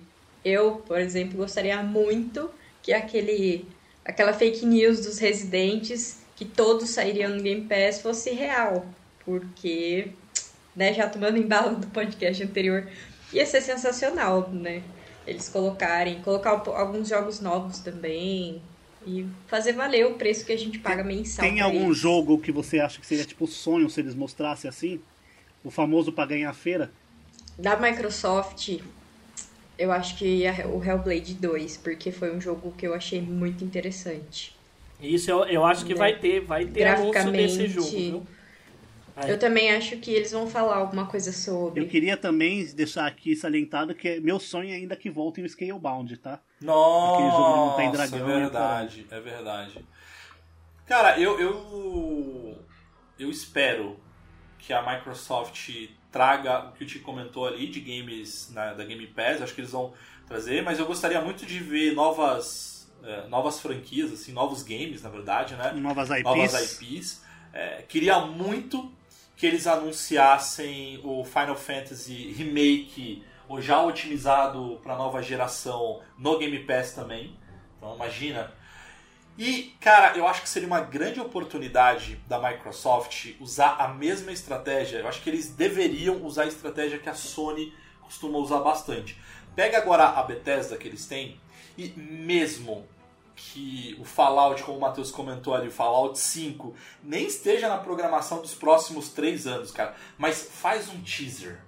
[0.44, 2.50] eu, por exemplo, gostaria muito
[2.82, 3.66] que aquele
[4.04, 8.86] aquela fake news dos residentes que todos sairiam no Game Pass fosse real,
[9.24, 10.12] porque,
[10.74, 12.88] né, já tomando embalo do podcast anterior,
[13.32, 14.82] ia ser sensacional, né?
[15.26, 18.62] Eles colocarem, colocar alguns jogos novos também
[19.06, 21.44] e fazer valer o preço que a gente paga mensal.
[21.44, 21.98] Tem algum eles.
[21.98, 25.00] jogo que você acha que seria tipo sonho se eles mostrassem assim?
[25.62, 26.90] O famoso pra ganhar a feira?
[27.58, 28.80] Da Microsoft,
[29.78, 33.64] eu acho que a- o Hellblade 2, porque foi um jogo que eu achei muito
[33.64, 34.56] interessante.
[35.00, 35.98] Isso eu, eu acho que Né?
[35.98, 38.26] vai ter, vai ter anúncio desse jogo, viu?
[39.16, 41.82] Aí- Eu também acho que eles vão falar alguma coisa sobre.
[41.82, 46.16] Eu queria também deixar aqui salientado que é meu sonho ainda que volte o Scalebound,
[46.18, 46.40] tá?
[46.60, 49.84] Nossa, Aquele jogo de montar em dragão, é verdade, é verdade.
[50.86, 52.58] Cara, eu, eu
[53.18, 53.96] eu espero
[54.58, 55.70] que a Microsoft
[56.10, 59.60] traga o que o Ti comentou ali de games na, da Game Pass, acho que
[59.60, 59.92] eles vão
[60.26, 65.08] trazer, mas eu gostaria muito de ver novas eh, novas franquias, assim, novos games, na
[65.08, 65.72] verdade, né?
[65.72, 66.24] Novas IPs.
[66.24, 67.22] novas IPs.
[67.52, 68.90] É, queria muito
[69.36, 76.58] que eles anunciassem o Final Fantasy Remake, ou já otimizado para nova geração, no Game
[76.64, 77.36] Pass também.
[77.76, 78.52] Então imagina.
[79.38, 84.98] E, cara, eu acho que seria uma grande oportunidade da Microsoft usar a mesma estratégia.
[84.98, 89.16] Eu acho que eles deveriam usar a estratégia que a Sony costuma usar bastante.
[89.54, 91.40] Pega agora a Bethesda que eles têm
[91.76, 92.84] e mesmo
[93.36, 98.42] que o Fallout, como o Matheus comentou ali, o Fallout 5, nem esteja na programação
[98.42, 99.94] dos próximos três anos, cara.
[100.18, 101.60] Mas faz um teaser.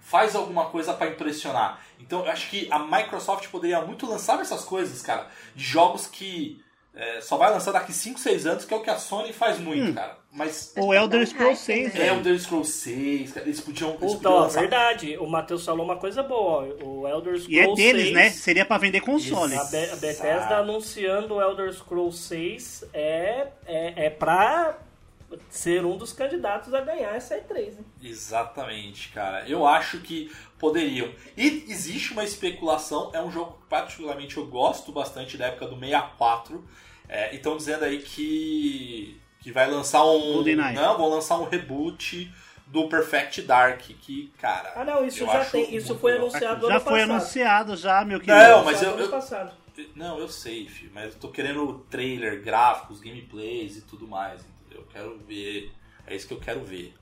[0.00, 1.80] Faz alguma coisa pra impressionar.
[2.00, 5.28] Então eu acho que a Microsoft poderia muito lançar essas coisas, cara.
[5.54, 6.65] De jogos que
[6.96, 9.58] é, só vai lançar daqui 5, 6 anos, que é o que a Sony faz
[9.58, 10.16] muito, cara.
[10.32, 12.06] Mas O Elder Scrolls hype, 6, né?
[12.08, 14.60] é o Elder Scrolls 6, cara, eles podiam, eles podiam Então, lançar.
[14.60, 15.16] verdade.
[15.18, 16.62] O Matheus falou uma coisa boa.
[16.82, 18.30] O Elder Scrolls E é deles, 6, né?
[18.30, 19.54] Seria pra vender console.
[19.54, 20.54] A, Be- a Bethesda Exato.
[20.54, 24.78] anunciando o Elder Scrolls 6 é, é, é pra
[25.50, 27.84] ser um dos candidatos a ganhar essa E3, né?
[28.02, 29.48] Exatamente, cara.
[29.48, 31.08] Eu acho que poderiam.
[31.36, 35.78] E existe uma especulação, é um jogo que particularmente eu gosto bastante da época do
[35.78, 36.62] 64.
[37.08, 40.34] É, e estão dizendo aí que, que vai lançar um.
[40.34, 40.74] GoldenEye.
[40.74, 42.32] Não, vão lançar um reboot
[42.66, 43.80] do Perfect Dark.
[43.80, 44.72] Que, cara.
[44.76, 45.74] Ah, não, isso já tem.
[45.74, 46.28] Isso foi legal.
[46.28, 47.10] anunciado Já ano foi passado.
[47.10, 48.38] anunciado, já, meu querido.
[48.38, 49.10] Não, mas eu- eu-.
[49.94, 54.80] Não, eu sei, filho, mas eu tô querendo trailer, gráficos, gameplays e tudo mais, entendeu?
[54.80, 55.70] Eu quero ver.
[56.06, 56.94] É isso que eu quero ver.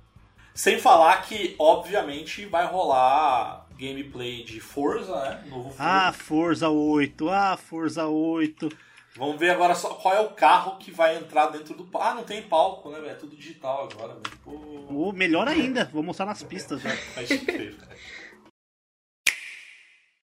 [0.52, 5.44] Sem falar que, obviamente, vai rolar gameplay de Forza, né?
[5.48, 5.82] Novo Forza.
[5.82, 7.28] Ah, Forza 8.
[7.28, 8.68] Ah, Forza 8.
[9.16, 12.08] Vamos ver agora só qual é o carro que vai entrar dentro do palco.
[12.08, 13.12] Ah, não tem palco, né, velho?
[13.12, 14.38] É tudo digital agora, velho.
[14.42, 16.90] Pô, Ou melhor ainda, vou mostrar nas pistas já.
[17.16, 17.96] cara.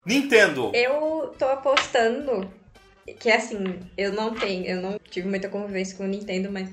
[0.06, 0.72] Nintendo!
[0.74, 2.52] Eu tô apostando
[3.20, 6.70] que assim, eu não tenho, eu não tive muita convivência com o Nintendo, mas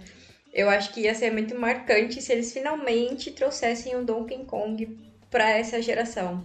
[0.52, 4.98] eu acho que ia ser muito marcante se eles finalmente trouxessem o Donkey Kong
[5.30, 6.42] pra essa geração.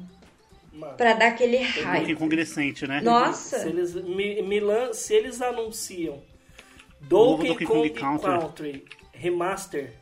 [0.98, 2.16] Pra dar aquele Donkey hype.
[2.16, 3.00] Kong recente, né?
[3.02, 3.60] Nossa!
[3.60, 6.22] Se eles, mi, Milan, se eles anunciam
[7.10, 8.40] novo Donkey, Donkey Kong, Kong Country.
[8.40, 9.94] Country Remaster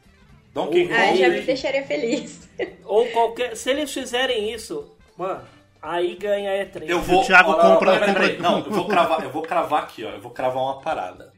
[0.54, 1.20] Donkey Ah, Ah, Kong.
[1.20, 2.50] já me deixaria feliz.
[2.86, 3.56] ou qualquer.
[3.56, 5.44] Se eles fizerem isso, mano,
[5.82, 6.88] aí ganha a E3.
[6.88, 7.22] Eu vou.
[7.22, 10.12] O Thiago Ó, compra- Não, eu vou cravar, eu vou cravar aqui, ó.
[10.12, 11.34] Eu vou cravar uma parada.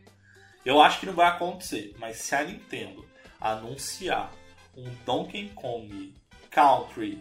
[0.66, 3.04] Eu acho que não vai acontecer, mas se a Nintendo
[3.42, 4.32] anunciar
[4.78, 6.14] um Donkey Kong
[6.50, 7.20] Country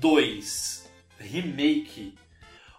[0.00, 0.89] 2
[1.20, 2.14] Remake,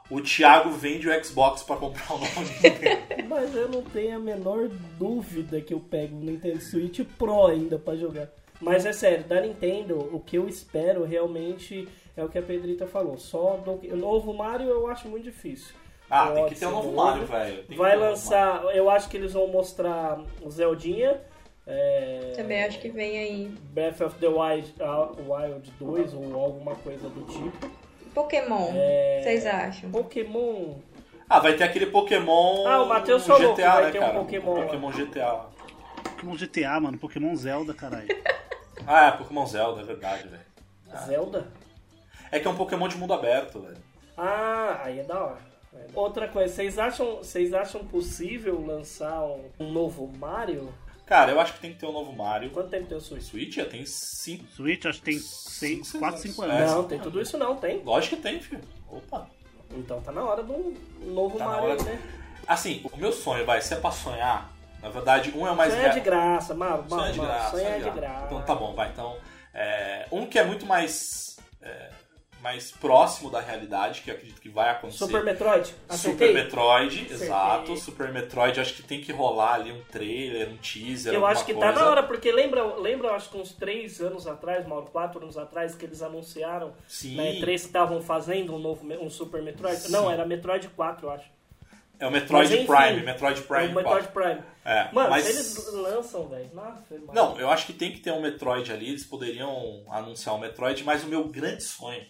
[0.10, 3.02] o Thiago vende o Xbox pra comprar o novo Nintendo.
[3.30, 7.78] Mas eu não tenho a menor dúvida que eu pego o Nintendo Switch Pro ainda
[7.80, 8.28] pra jogar.
[8.60, 12.86] Mas é sério, da Nintendo, o que eu espero realmente é o que a Pedrita
[12.86, 13.18] falou.
[13.18, 15.74] Só do o novo Mario eu acho muito difícil.
[16.10, 17.64] Ah, Pode tem que ter um novo Mario, velho.
[17.76, 21.22] Vai lançar, eu acho que eles vão mostrar o Zeldinha.
[21.66, 23.46] é, Também acho que vem aí.
[23.72, 27.72] Breath of the Wild, ah, Wild 2 ou alguma coisa do tipo.
[28.14, 29.22] Pokémon, É.
[29.24, 29.92] vocês acham?
[29.92, 30.76] Pokémon.
[31.30, 32.68] Ah, vai ter aquele Pokémon.
[32.68, 34.14] Ah, o Matheus falou GTA, que vai né, ter um cara?
[34.20, 34.66] Pokémon lá.
[34.66, 35.46] Pokémon GTA.
[36.04, 36.98] Pokémon GTA, mano.
[36.98, 38.08] Pokémon Zelda, caralho.
[38.88, 40.42] Ah, é Pokémon Zelda, é verdade, velho.
[41.06, 41.48] Zelda?
[42.32, 43.78] É que é um Pokémon de mundo aberto, velho.
[44.18, 45.38] Ah, aí é da hora.
[45.94, 50.74] Outra coisa, vocês acham, vocês acham possível lançar um, um novo Mario?
[51.06, 52.50] Cara, eu acho que tem que ter um novo Mario.
[52.52, 53.24] Quanto tempo tem o Switch?
[53.24, 54.46] Switch já tem 5.
[54.56, 56.56] Switch, acho que tem Cinco, 4, seis 5 anos.
[56.56, 56.72] anos.
[56.72, 56.76] É.
[56.76, 57.82] Não, tem tudo isso não, tem.
[57.84, 58.62] Lógico que tem, filho.
[58.90, 59.28] Opa.
[59.72, 61.84] Então tá na hora de um novo Tá Mario, hora.
[61.84, 62.02] né?
[62.48, 64.50] Assim, o meu sonho vai ser pra sonhar.
[64.82, 66.86] Na verdade, um é o mais Sonho é de graça, Mario.
[66.90, 67.52] Sonho é de graça.
[67.52, 68.26] Sonho é sonho de graça.
[68.26, 68.90] Então tá bom, vai.
[68.90, 69.18] Então,
[69.54, 71.90] é, um que é muito mais, é,
[72.42, 74.98] mais próximo da realidade, que eu acredito que vai acontecer.
[75.06, 75.68] Super Metroid?
[75.68, 76.34] Super Acertei?
[76.34, 77.28] Metroid, Acertei.
[77.28, 77.78] exato.
[77.78, 81.14] Super Metroid, acho que tem que rolar ali um trailer, um teaser.
[81.14, 81.74] Eu acho que coisa.
[81.74, 85.38] tá na hora, porque lembra, lembra acho que uns 3 anos atrás, Mauro, 4 anos
[85.38, 87.16] atrás, que eles anunciaram Sim.
[87.16, 89.78] na E3 que estavam fazendo um novo um Super Metroid?
[89.80, 89.92] Sim.
[89.92, 91.26] Não, era Metroid 4, eu acho.
[92.00, 93.68] É o Metroid Mas, enfim, Prime, Metroid É Prime.
[93.68, 94.12] o Metroid 4.
[94.12, 94.42] Prime.
[94.66, 95.24] É, Mano, mas...
[95.24, 96.50] se eles lançam, velho.
[97.14, 100.84] Não, eu acho que tem que ter um Metroid ali, eles poderiam anunciar um Metroid,
[100.84, 102.04] mas o meu grande sonho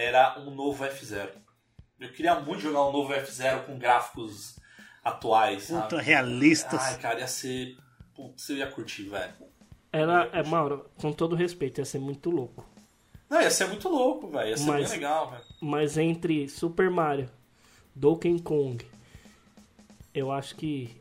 [0.00, 1.28] era um novo F0.
[1.98, 4.58] Eu queria muito jogar um novo F0 com gráficos
[5.04, 5.82] atuais, sabe?
[5.82, 6.80] Ultra realistas.
[6.80, 7.76] Ai, cara, ia ser.
[8.14, 9.32] Putz, eu ia curtir, velho.
[9.92, 12.64] Era, é, Mauro, com todo respeito, ia ser muito louco.
[13.28, 14.50] Não, ia ser muito louco, velho.
[14.50, 15.44] Ia ser Mas- bem legal, velho.
[15.60, 17.28] Mas entre Super Mario,
[17.94, 18.84] Donkey Kong,
[20.14, 20.99] eu acho que.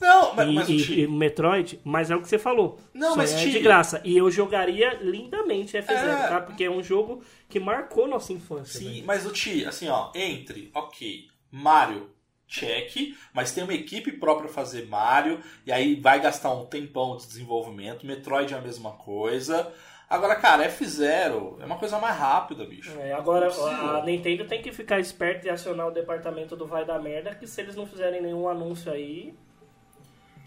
[0.00, 2.78] Não, mas, e, mas o e- e Metroid, mas é o que você falou.
[2.94, 4.00] Não, Só mas, é de graça.
[4.04, 6.28] E eu jogaria lindamente F0, É.
[6.28, 6.40] tá?
[6.40, 8.80] Porque é um jogo que marcou nossa infância.
[8.80, 12.10] Sim, mas o Ti, assim, ó, entre, ok, Mario,
[12.46, 17.16] check, mas tem uma equipe própria pra fazer Mario, e aí vai gastar um tempão
[17.16, 18.06] de desenvolvimento.
[18.06, 19.70] Metroid é a mesma coisa.
[20.08, 22.90] Agora, cara, F0 é uma coisa mais rápida, bicho.
[22.98, 26.98] É, agora, a Nintendo tem que ficar esperta e acionar o departamento do Vai da
[26.98, 29.32] Merda, que se eles não fizerem nenhum anúncio aí.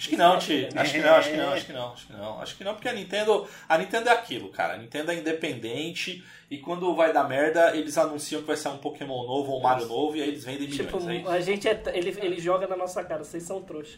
[0.03, 0.67] Acho que não, Ti.
[0.75, 2.41] Acho que não, acho que não, acho que não, acho que não.
[2.41, 3.47] Acho que não, porque a Nintendo.
[3.69, 4.73] A Nintendo é aquilo, cara.
[4.73, 8.79] A Nintendo é independente e quando vai dar merda, eles anunciam que vai sair um
[8.79, 10.91] Pokémon novo ou um Mario novo e aí eles vendem milhões.
[10.91, 11.81] Tipo, é a gente é.
[11.93, 13.97] Ele, ele joga na nossa cara, vocês são trouxa.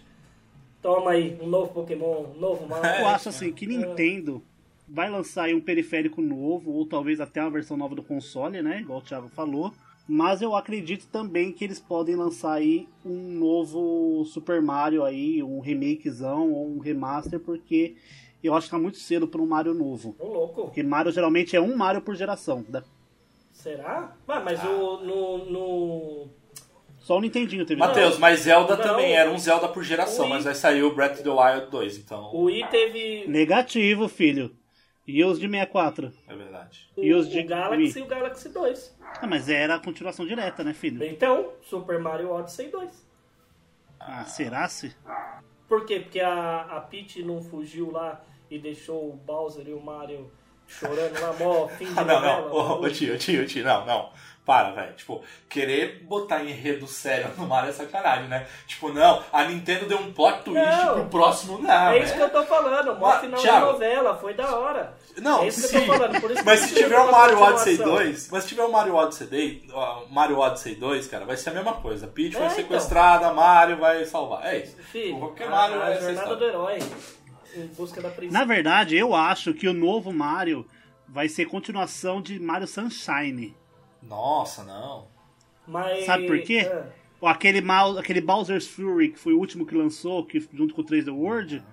[0.79, 3.01] Toma aí, um novo Pokémon, um novo Mario.
[3.01, 4.43] Eu acho assim que Nintendo
[4.87, 8.81] vai lançar aí um periférico novo, ou talvez até uma versão nova do console, né?
[8.81, 9.73] Igual o Thiago falou.
[10.07, 15.59] Mas eu acredito também que eles podem lançar aí um novo Super Mario aí, um
[15.59, 17.95] remakezão ou um remaster, porque
[18.43, 20.15] eu acho que tá muito cedo para um Mario novo.
[20.19, 20.65] Ô, louco.
[20.65, 22.63] Porque Mario geralmente é um Mario por geração.
[22.69, 22.83] né?
[23.51, 24.15] Será?
[24.27, 26.27] Ah, mas o, no, no...
[26.99, 27.79] Só o Nintendinho teve.
[27.79, 28.83] Matheus, mas Zelda Não.
[28.83, 31.97] também era um Zelda por geração, mas vai sair o Breath of the Wild 2,
[31.97, 32.29] então.
[32.33, 34.51] O Wii teve Negativo, filho.
[35.07, 36.11] E os de 64?
[36.27, 36.89] É verdade.
[36.95, 37.97] o, E os de o Galaxy Wii?
[37.97, 38.97] e o Galaxy 2.
[39.21, 41.03] Ah, mas era a continuação direta, né, filho?
[41.05, 43.05] Então, Super Mario Odyssey 2.
[43.99, 44.95] Ah, será se?
[45.67, 45.99] Por quê?
[45.99, 50.31] Porque a, a Peach não fugiu lá e deixou o Bowser e o Mario
[50.67, 52.51] chorando lá, mó fim de Ah, não, novela, não.
[52.51, 52.93] Ô, ô, bagulho.
[52.93, 54.11] tio, tio, tio, não, não.
[54.45, 54.93] Para, velho.
[54.93, 58.45] Tipo, querer botar enredo sério no Mario é sacanagem, né?
[58.67, 60.93] Tipo, não, a Nintendo deu um plot twist Não.
[60.93, 61.89] pro próximo, não.
[61.89, 62.25] É isso que né?
[62.25, 63.65] eu tô falando, mó final Thiago.
[63.65, 64.93] da novela, foi da hora.
[65.17, 65.77] Não, é isso que sim.
[65.77, 68.05] eu tô falando, por isso que Mas eu se tô tiver o Mario Odyssey continuação.
[68.05, 71.49] 2, mas se tiver o Mario Odyssey 2, ó, Mario Odyssey 2, cara, vai ser
[71.49, 72.05] a mesma coisa.
[72.07, 72.65] Peach É, vai ser então.
[72.77, 74.45] sequestrada, Mario vai salvar.
[74.45, 74.77] É isso.
[74.91, 76.79] Filho, Qualquer a, Mario a é essa jornada do herói
[77.55, 78.37] em busca da prisão.
[78.39, 80.67] Na verdade, eu acho que o novo Mario
[81.07, 83.55] vai ser continuação de Mario Sunshine.
[84.07, 85.07] Nossa, não.
[85.67, 86.69] Mas, Sabe por quê?
[87.19, 90.81] Ou aquele, Mal- aquele Bowser's Fury, que foi o último que lançou, que junto com
[90.81, 91.63] o 3D World,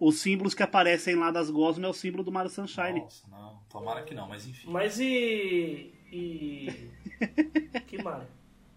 [0.00, 3.00] os símbolos que aparecem lá das gosmas é o símbolo do Mario Sunshine.
[3.00, 3.60] Nossa, não.
[3.70, 4.68] Tomara que não, mas enfim.
[4.70, 5.94] mas e.
[6.10, 6.90] E.
[7.86, 8.26] que Mario?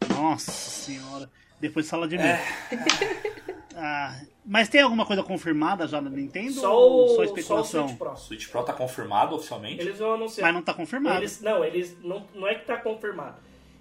[0.10, 1.30] Nossa senhora.
[1.60, 2.24] Depois fala de mim.
[2.24, 2.40] É.
[3.76, 6.54] Ah, mas tem alguma coisa confirmada já na Nintendo?
[6.54, 7.88] Só ou só só o especulação?
[7.88, 8.18] Switch Pro.
[8.18, 9.80] Switch Pro tá confirmado oficialmente?
[9.80, 10.48] Eles vão anunciar.
[10.48, 11.18] mas não tá confirmado.
[11.20, 11.96] Eles, não, eles.
[12.04, 13.36] Não, não é que tá confirmado.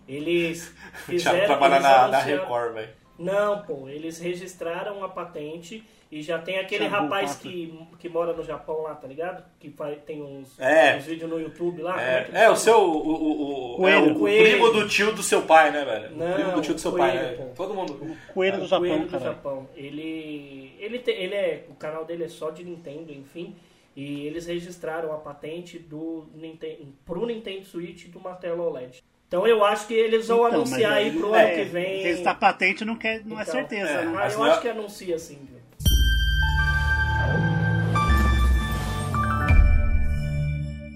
[0.06, 0.68] Eles
[1.08, 1.46] O Thiago fizeram.
[1.46, 2.90] trabalha eles na, na Record, velho.
[3.18, 8.32] Não, pô, eles registraram a patente e já tem aquele Shabu rapaz que, que mora
[8.32, 9.44] no Japão lá, tá ligado?
[9.60, 10.96] Que faz, tem uns, É.
[10.96, 12.00] uns vídeos no YouTube lá.
[12.00, 12.78] É, que ele é, o seu.
[12.80, 14.08] O, o, o, Coelho.
[14.08, 14.44] é o Coelho.
[14.50, 16.16] primo do tio do seu pai, né, velho?
[16.16, 17.52] Não, o primo do tio do seu Coelho, pai, né?
[17.54, 18.16] Todo mundo.
[18.32, 19.18] Coelho do O Japão, Coelho do.
[19.18, 19.68] Japão.
[19.76, 23.54] Ele, ele, tem, ele é, o canal dele é só de Nintendo, enfim.
[23.96, 29.02] E eles registraram a patente do Nintendo, pro Nintendo Switch do martelo OLED.
[29.26, 32.02] Então eu acho que eles vão Então, anunciar aí pro é, ano que vem.
[32.02, 34.02] Registrar patente não, quer, não é Então, certeza, é, né?
[34.06, 35.57] Ah, Mas eu não acho é- que anuncia assim, viu?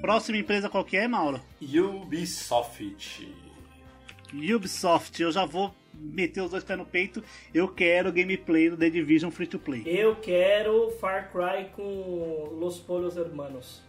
[0.03, 1.41] Próxima empresa qual que é, Mauro?
[1.63, 3.33] Ubisoft.
[4.35, 5.23] Ubisoft.
[5.23, 7.23] Eu já vou meter os dois pés no peito.
[7.55, 9.85] Eu quero gameplay do The Division Free to Play.
[9.87, 13.81] Eu quero Far Cry com Los Pollos Hermanos.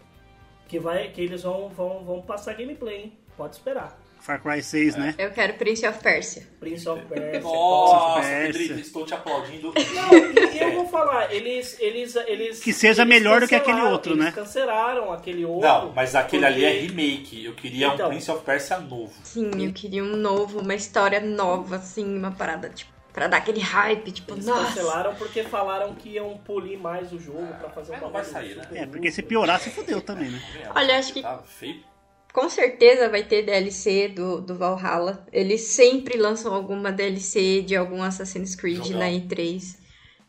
[0.68, 3.12] Que, vai, que eles vão, vão, vão passar gameplay, hein?
[3.36, 4.00] Pode esperar.
[4.24, 5.14] Far Cry 6, né?
[5.18, 6.44] Eu quero Prince of Persia.
[6.58, 7.40] Prince of Persia.
[7.40, 8.46] Nossa, Persia.
[8.52, 9.70] Pedrito, estou te aplaudindo.
[9.94, 11.76] Não, e eu vou falar, eles.
[11.78, 14.32] eles, eles Que seja eles melhor do que aquele outro, eles né?
[14.32, 15.68] cancelaram aquele outro.
[15.68, 17.44] Não, mas aquele ali é porque- remake.
[17.44, 18.06] Eu queria Então.
[18.06, 19.12] um Prince of Persia novo.
[19.22, 23.60] Sim, eu queria um novo, uma história nova, assim, uma parada, tipo, pra dar aquele
[23.60, 24.68] hype, tipo, Eles nossa.
[24.68, 28.24] cancelaram porque falaram que iam polir mais o jogo pra fazer um Mas não vai
[28.24, 28.64] sair, né?
[28.72, 30.40] É, porque se piorar, se fudeu também, né?
[30.74, 31.92] Olha, acho que- Tá feio.
[32.34, 35.24] Com certeza vai ter DLC do, do Valhalla.
[35.32, 38.98] Eles sempre lançam alguma DLC de algum Assassin's Creed Jogão.
[38.98, 39.76] na E3.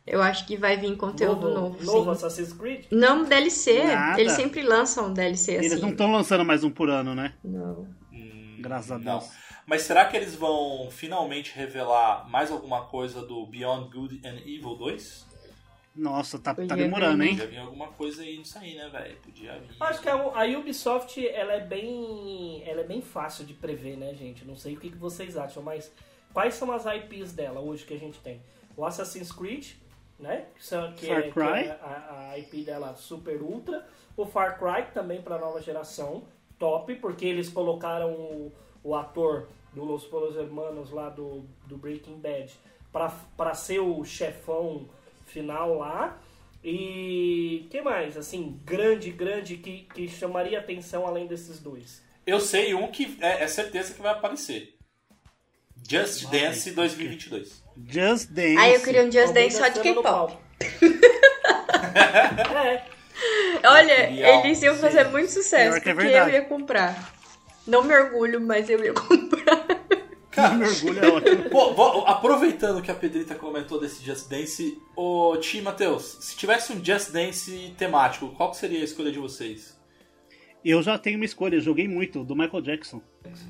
[0.05, 2.11] Eu acho que vai vir conteúdo novo, novo sim.
[2.11, 2.85] Assassin's Creed?
[2.91, 4.21] Não DLC, Nada.
[4.21, 5.65] eles sempre lançam DLC assim.
[5.65, 7.33] Eles não estão lançando mais um por ano, né?
[7.43, 7.87] Não.
[8.13, 9.17] Hum, Graças a não.
[9.17, 9.31] Deus.
[9.65, 14.75] Mas será que eles vão finalmente revelar mais alguma coisa do Beyond Good and Evil
[14.75, 15.25] 2?
[15.95, 17.37] Nossa, tá, tá demorando, vir, hein?
[17.37, 19.17] Podia vir alguma coisa aí nisso aí, né, velho?
[19.17, 19.75] Podia vir.
[19.79, 24.13] Acho que a, a Ubisoft ela é bem ela é bem fácil de prever, né,
[24.13, 24.43] gente?
[24.43, 25.91] Não sei o que, que vocês acham, mas
[26.33, 28.41] quais são as IPs dela hoje que a gente tem?
[28.75, 29.73] O Assassin's Creed,
[30.19, 30.47] né?
[30.55, 31.69] Que, que Far é, que Cry.
[31.69, 33.87] é a, a IP dela super ultra.
[34.17, 36.23] O Far Cry também para nova geração,
[36.59, 38.51] top, porque eles colocaram o,
[38.83, 42.53] o ator do Los Polos Hermanos lá do, do Breaking Bad
[42.91, 44.87] para ser o chefão
[45.35, 46.17] final lá.
[46.63, 52.01] E que mais, assim, grande, grande, que, que chamaria atenção além desses dois?
[52.25, 54.73] Eu sei um que é, é certeza que vai aparecer.
[55.87, 57.61] Just Dance 2022.
[57.87, 58.57] Just Dance.
[58.57, 60.33] Ah, eu queria um Just Alguém Dance só de K-pop.
[62.65, 62.81] é,
[63.67, 66.31] Olha, um- eles iam fazer muito sucesso, é porque eu verdade.
[66.31, 67.13] ia comprar.
[67.67, 69.64] Não me orgulho, mas eu ia comprar.
[70.35, 71.49] Cara, mergulho é ótimo.
[71.49, 76.83] Pô, aproveitando que a Pedrita comentou desse Just Dance, ô Ti Matheus, se tivesse um
[76.83, 79.75] Just Dance temático, qual que seria a escolha de vocês?
[80.63, 82.99] Eu já tenho uma escolha, eu joguei muito, do Michael Jackson.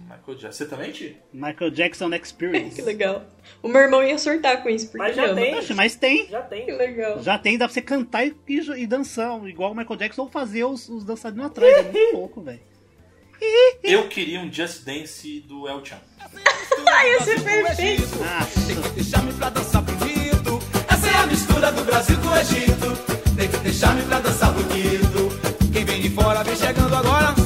[0.03, 0.51] Michael Jackson.
[0.51, 1.17] Você também, Ti?
[1.31, 2.75] Michael Jackson Experience.
[2.75, 3.25] Que legal.
[3.63, 5.36] O meu irmão ia surtar com isso, porque Mas já ama.
[5.36, 5.55] tem.
[5.55, 6.27] Oxe, mas tem.
[6.27, 6.65] já tem.
[6.65, 7.23] Que legal.
[7.23, 10.29] Já tem, dá pra você cantar e, e, e dançar, igual o Michael Jackson, ou
[10.29, 11.73] fazer os, os dançarinos atrás.
[11.73, 12.59] É muito louco, velho.
[13.81, 15.99] Eu queria um Just Dance do El Chan.
[16.88, 18.17] Ai, ia ser perfeito.
[18.95, 20.59] Deixar-me pra dançar bonito.
[20.88, 22.97] Essa é a mistura do Brasil com o Egito.
[23.36, 25.39] Tem que deixar-me pra dançar bonito.
[25.71, 27.44] Quem vem de fora vem chegando agora.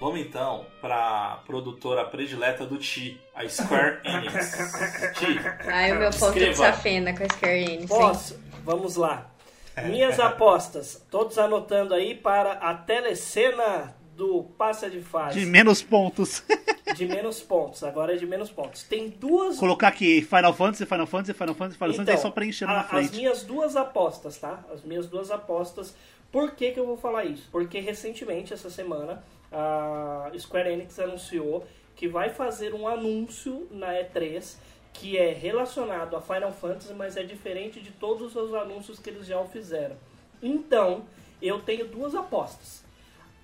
[0.00, 4.52] Vamos então pra produtora predileta do Ti, a Square Enix.
[5.18, 6.54] Ti, Ai, o meu ponto de Escreva.
[6.72, 7.80] safena com a Square Enix.
[7.82, 7.88] hein?
[7.88, 8.40] Posso?
[8.64, 9.28] Vamos lá.
[9.86, 16.42] Minhas apostas, todos anotando aí para a telecena do passa de fase De menos pontos.
[16.96, 17.82] de menos pontos.
[17.84, 18.82] Agora é de menos pontos.
[18.84, 22.70] Tem duas Colocar aqui Final Fantasy, Final Fantasy, Final Fantasy, Final Fantasy, é só preenchendo
[22.72, 23.10] Então, a- na frente.
[23.10, 24.60] As minhas duas apostas, tá?
[24.72, 25.94] As minhas duas apostas.
[26.32, 27.48] Por que, que eu vou falar isso?
[27.50, 29.22] Porque recentemente, essa semana,
[29.52, 34.56] a Square Enix anunciou que vai fazer um anúncio na E3
[34.92, 39.26] que é relacionado a Final Fantasy, mas é diferente de todos os anúncios que eles
[39.26, 39.96] já fizeram.
[40.42, 41.04] Então,
[41.40, 42.84] eu tenho duas apostas.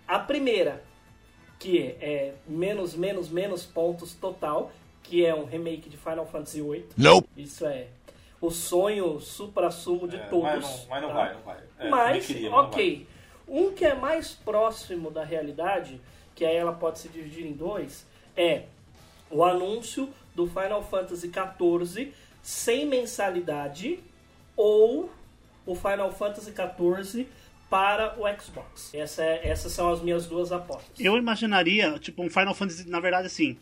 [0.06, 0.82] A primeira,
[1.58, 6.86] que é menos, menos, menos pontos total, que é um remake de Final Fantasy VIII.
[6.96, 7.28] Nope.
[7.36, 7.86] Isso é
[8.40, 10.44] o sonho supra-sumo de É, todos.
[10.50, 11.14] mas não, mas não tá?
[11.14, 11.58] vai, não vai.
[11.78, 13.06] É, Mas, queria, mas não ok.
[13.48, 16.00] Um que é mais próximo da realidade,
[16.34, 18.64] que aí ela pode se dividir em dois, é
[19.30, 24.00] o anúncio do Final Fantasy XIV sem mensalidade
[24.56, 25.10] ou
[25.66, 27.28] o Final Fantasy XIV
[27.70, 28.92] para o Xbox.
[28.94, 30.98] Essa é- essas são as minhas duas apostas.
[30.98, 33.56] Eu imaginaria, tipo, um Final Fantasy, na verdade, assim.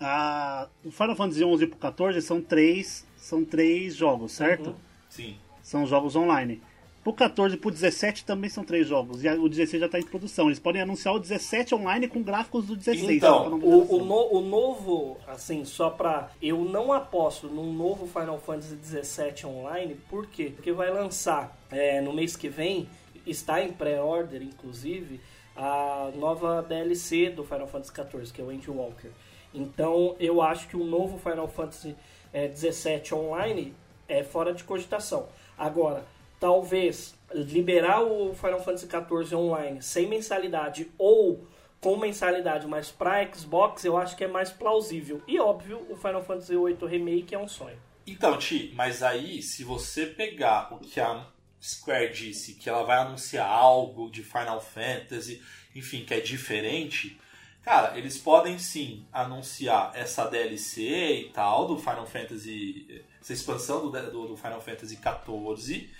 [0.00, 4.70] A, o Final Fantasy 11 pro 14 são três, são três jogos, certo?
[4.70, 4.76] Uhum.
[5.08, 5.36] Sim.
[5.62, 6.62] São jogos online.
[7.02, 9.24] Pro 14 e pro 17 também são três jogos.
[9.24, 10.46] E o 16 já tá em produção.
[10.48, 13.10] Eles podem anunciar o 17 online com gráficos do 16.
[13.16, 16.30] Então, O, o, no- o novo, assim, só pra.
[16.42, 20.52] Eu não aposto num novo Final Fantasy XVII online, por quê?
[20.54, 22.86] Porque vai lançar é, no mês que vem,
[23.26, 25.20] está em pré-order, inclusive,
[25.56, 29.10] a nova DLC do Final Fantasy XIV, que é o Endwalker.
[29.54, 31.96] Então eu acho que o novo Final Fantasy
[32.32, 33.74] é, XVII online
[34.06, 35.26] é fora de cogitação.
[35.58, 36.04] Agora,
[36.40, 41.46] talvez liberar o Final Fantasy XIV online sem mensalidade ou
[41.80, 45.22] com mensalidade, mas para Xbox eu acho que é mais plausível.
[45.28, 47.78] E óbvio, o Final Fantasy VIII Remake é um sonho.
[48.06, 51.26] Então, Ti, mas aí, se você pegar o que a
[51.62, 55.40] Square disse, que ela vai anunciar algo de Final Fantasy,
[55.74, 57.18] enfim, que é diferente,
[57.62, 60.82] cara, eles podem sim anunciar essa DLC
[61.20, 65.90] e tal do Final Fantasy, essa expansão do, do, do Final Fantasy XIV.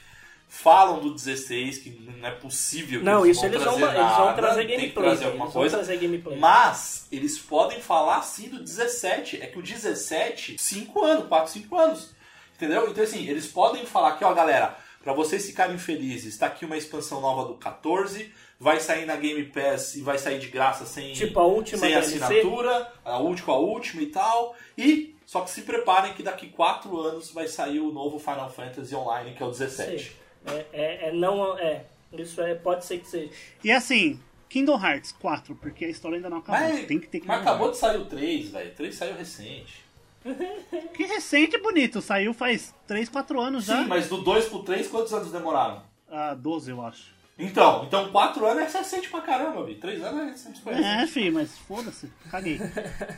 [0.53, 3.97] Falam do 16, que não é possível que Não, eles isso vão eles vão, trazer
[3.97, 5.05] eles vão nada, trazer tem que gameplay.
[5.05, 5.77] trazer alguma eles vão coisa.
[5.77, 6.39] trazer gameplay.
[6.39, 9.41] Mas eles podem falar sim do 17.
[9.41, 12.11] É que o 17, 5 anos, 4, 5 anos.
[12.57, 12.91] Entendeu?
[12.91, 16.77] Então, assim, eles podem falar aqui, ó, galera, pra vocês ficarem felizes, tá aqui uma
[16.77, 21.13] expansão nova do 14, vai sair na Game Pass e vai sair de graça sem,
[21.13, 24.55] Tipo, a última sem assinatura, a última, a última e tal.
[24.77, 28.95] E só que se preparem que daqui 4 anos vai sair o novo Final Fantasy
[28.97, 30.19] Online, que é o 17.
[30.47, 31.85] É, é, é não é.
[32.13, 33.31] Isso é, pode ser que seja.
[33.63, 34.19] E assim,
[34.49, 36.61] Kingdom Hearts 4, porque a história ainda não acabou.
[36.61, 38.71] Mas, Tem que ter Kingdom mas acabou de sair o 3, velho.
[38.71, 39.85] O 3 saiu recente.
[40.93, 42.03] Que recente e bonito.
[42.03, 43.83] Saiu faz 3, 4 anos já.
[43.83, 45.83] Sim, mas do 2 pro 3, quantos anos demoraram?
[46.11, 47.20] Ah, 12, eu acho.
[47.41, 49.75] Então, então 4 anos é recente pra caramba, Vi.
[49.77, 51.13] 3 anos é recente pra É, recente.
[51.13, 52.11] filho, mas foda-se.
[52.31, 52.61] Caguei.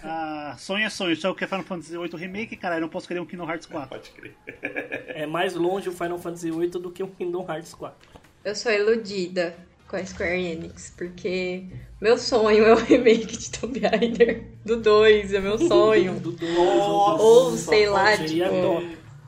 [0.04, 1.16] Ah, sonho é sonho.
[1.16, 2.76] Sabe o que é Final Fantasy VIII Remake, cara?
[2.76, 3.88] Eu não posso querer um Kingdom Hearts 4.
[3.88, 4.34] Pode crer.
[5.14, 7.96] É mais longe o Final Fantasy VIII do que o Kingdom Hearts 4.
[8.44, 9.54] Eu sou iludida
[9.86, 11.64] com a Square Enix, porque
[12.00, 16.14] meu sonho é o remake de Tomb Raider do 2, é meu sonho.
[16.20, 18.82] Do 2, Ou, sei lá, tipo,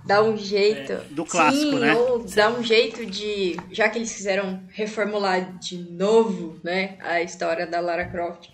[0.04, 0.92] Dá um jeito.
[1.10, 1.94] do clássico, Sim, né?
[1.94, 3.56] ou dá um jeito de.
[3.72, 8.50] Já que eles quiseram reformular de novo, né, a história da Lara Croft,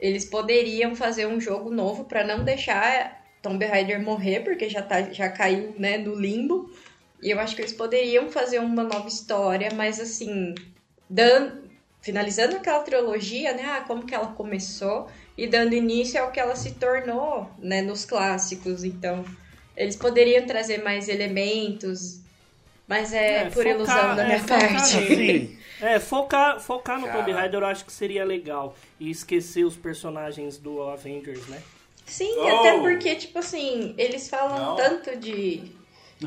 [0.00, 5.02] eles poderiam fazer um jogo novo pra não deixar Tomb Raider morrer, porque já, tá,
[5.02, 6.70] já caiu, né, no limbo.
[7.22, 10.54] E eu acho que eles poderiam fazer uma nova história, mas assim,
[11.08, 11.68] dando,
[12.00, 16.56] finalizando aquela trilogia, né, ah, como que ela começou e dando início ao que ela
[16.56, 18.84] se tornou, né, nos clássicos.
[18.84, 19.24] Então,
[19.76, 22.20] eles poderiam trazer mais elementos,
[22.86, 25.58] mas é, É, por focar- ilusão da é, minha focar parte.
[25.80, 27.08] É, focar, focar no.
[27.10, 28.76] Tomb Raider eu acho que seria legal.
[29.00, 31.60] E esquecer os personagens do Avengers, né?
[32.06, 32.46] Sim, Oh.
[32.46, 34.76] até porque, tipo assim, eles falam Não.
[34.76, 35.62] tanto de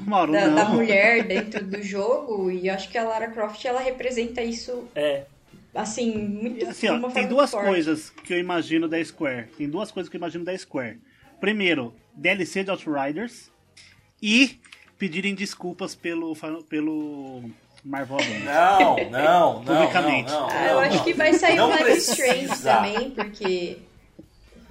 [0.02, 3.80] Mauro, da, da mulher dentro do jogo e eu acho que a Lara Croft ela
[3.80, 5.24] representa isso É.
[5.74, 7.68] assim muito Assim, ó, tem duas forte.
[7.68, 9.48] coisas que eu imagino da Square.
[9.58, 11.00] Tem duas coisas que eu imagino da Square.
[11.40, 13.52] Primeiro, DLC de Outriders
[14.22, 14.60] e
[14.98, 16.36] pedirem desculpas pelo,
[16.68, 17.44] pelo
[17.84, 18.44] Marvel Avengers.
[18.46, 19.76] Não, não, não.
[19.76, 20.32] Publicamente.
[20.32, 21.04] Não, não, Ah, eu não, acho não.
[21.04, 21.98] que vai sair o Life.
[21.98, 23.78] Strange também, porque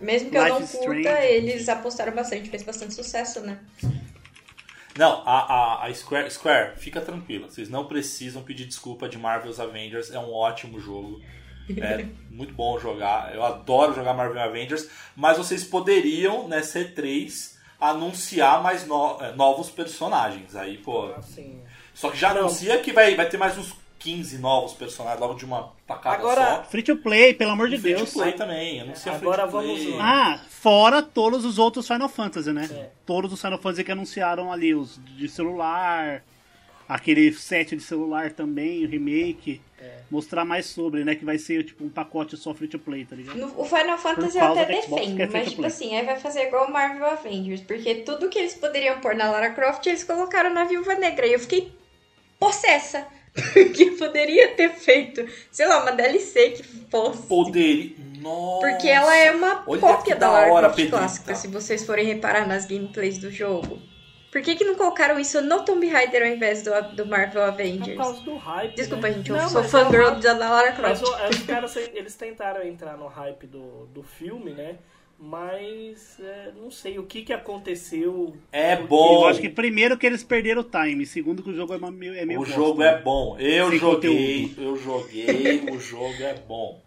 [0.01, 1.27] mesmo que eu não Life curta, Strange.
[1.27, 3.59] eles apostaram bastante, fez bastante sucesso, né?
[4.99, 7.49] Não, a, a, a Square, Square, fica tranquila.
[7.51, 10.11] Vocês não precisam pedir desculpa de Marvel's Avengers.
[10.11, 11.21] É um ótimo jogo.
[11.77, 13.35] É muito bom jogar.
[13.35, 14.89] Eu adoro jogar Marvel Avengers.
[15.17, 20.55] Mas vocês poderiam, nessa E3, anunciar mais no- eh, novos personagens.
[20.57, 21.07] Aí, pô.
[21.17, 21.61] Assim.
[21.95, 22.43] Só que já Não.
[22.43, 26.57] anuncia que vai, vai ter mais uns 15 novos personagens logo de uma tacada Agora-
[26.57, 26.63] só.
[26.65, 28.13] Free to play, pelo amor de E free to Deus.
[28.13, 28.81] play também.
[28.81, 29.87] Anuncia Agora free to play.
[29.93, 32.69] vamos- Ah, fora todos os outros Final Fantasy, né?
[32.71, 32.91] É.
[33.05, 36.23] Todos os Final Fantasy que anunciaram ali, os de celular,
[36.89, 39.61] aquele set de celular também, o remake.
[40.11, 41.15] Mostrar mais sobre, né?
[41.15, 43.37] Que vai ser tipo um pacote só free to play, tá ligado?
[43.37, 46.69] No- o Final Fantasy eu até defendo, é mas tipo assim, aí vai fazer igual
[46.69, 50.65] o Marvel Avengers, porque tudo que eles poderiam pôr na Lara Croft, eles colocaram na
[50.65, 51.73] Viúva Negra, e eu fiquei
[52.39, 53.07] possessa.
[53.75, 57.27] que poderia ter feito, sei lá, uma DLC que fosse.
[57.27, 57.95] Poder.
[58.19, 58.67] Nossa.
[58.67, 62.07] Porque ela é uma Olha cópia da da Lara hora, Croft clássica, se vocês forem
[62.07, 63.79] reparar nas gameplays do jogo.
[64.37, 67.49] Por que, que não colocaram isso no Tomb Raider ao invés do, do Marvel Por
[67.49, 67.97] Avengers?
[67.97, 68.75] causa do hype.
[68.77, 69.15] Desculpa, né?
[69.15, 71.03] gente, eu Não, sou mas fangirl é da Lara Mas Croft.
[71.05, 74.77] o- é, os caras eles tentaram entrar no hype do, do filme, né?
[75.19, 78.37] Mas é, não sei o que, que aconteceu.
[78.53, 79.23] É bom.
[79.23, 82.15] Eu acho que primeiro que eles perderam o time, segundo que o jogo é meio,
[82.15, 82.89] é meio O jogo né?
[82.93, 83.37] é bom.
[83.39, 86.83] Eu Sem joguei, eu joguei, o jogo é bom.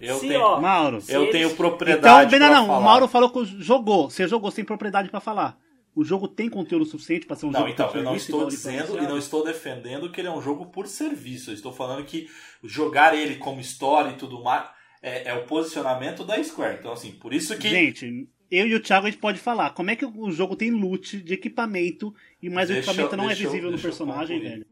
[0.00, 0.98] Eu Se, tenho, ó, Mauro.
[1.08, 2.78] Eu eles- tenho Então, propriedade pra não, não, falar.
[2.78, 4.10] o Mauro falou que jogou.
[4.10, 5.56] Você jogou sem propriedade pra falar.
[5.94, 8.30] O jogo tem conteúdo suficiente pra ser um Não, jogo então, por eu não serviço,
[8.30, 11.50] estou dizendo e não estou defendendo que ele é um jogo por serviço.
[11.50, 12.30] Eu estou falando que
[12.62, 14.68] jogar ele como história e tudo mais
[15.02, 16.76] é, é o posicionamento da Square.
[16.78, 17.68] Então, assim, por isso que.
[17.68, 19.70] Gente, eu e o Thiago a gente pode falar.
[19.70, 23.24] Como é que o jogo tem loot de equipamento e mais o Deixa equipamento não
[23.24, 24.50] é deixa eu- visível no personagem, concluir.
[24.58, 24.66] velho?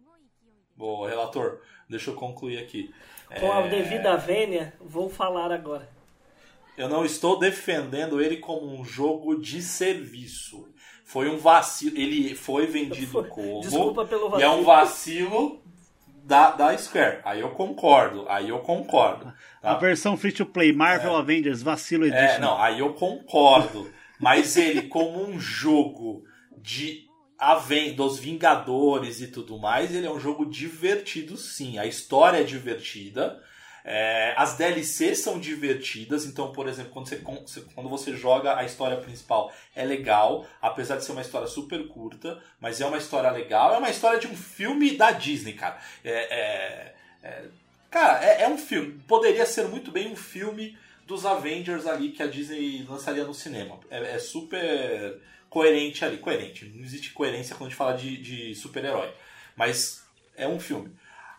[0.76, 2.90] Boa, relator, deixa eu concluir aqui.
[3.40, 5.88] Com a É, devida vênia, vou falar agora.
[6.76, 10.68] Eu não estou defendendo ele como um jogo de serviço.
[11.06, 11.96] Foi um vacilo.
[11.96, 13.60] Ele foi vendido Foi- como.
[13.60, 14.52] Desculpa pelo E é vacilo.
[14.60, 15.62] um vacilo
[16.24, 17.20] da, da Square.
[17.24, 18.26] Aí eu concordo.
[18.28, 19.32] Aí eu concordo.
[19.62, 19.78] A tá?
[19.78, 22.22] versão free to play Marvel Avengers Vacilo Edition.
[22.24, 23.88] É, não, aí eu concordo.
[24.18, 26.24] Mas ele, como um jogo
[26.58, 27.06] de
[27.38, 31.78] Aven dos Vingadores e tudo mais, ele é um jogo divertido sim.
[31.78, 33.40] A história é divertida.
[33.88, 38.96] É, as DLCs são divertidas, então, por exemplo, quando você, quando você joga a história
[38.96, 43.72] principal, é legal, apesar de ser uma história super curta, mas é uma história legal,
[43.72, 45.78] é uma história de um filme da Disney, cara.
[46.04, 47.44] É, é- é-
[47.88, 50.76] cara, é, é um filme, poderia ser muito bem um filme
[51.06, 53.78] dos Avengers ali que a Disney lançaria no cinema.
[53.88, 58.52] É, é super coerente ali, coerente, não existe coerência quando a gente fala de, de
[58.56, 59.14] super-herói,
[59.54, 60.02] mas
[60.36, 60.92] é um filme.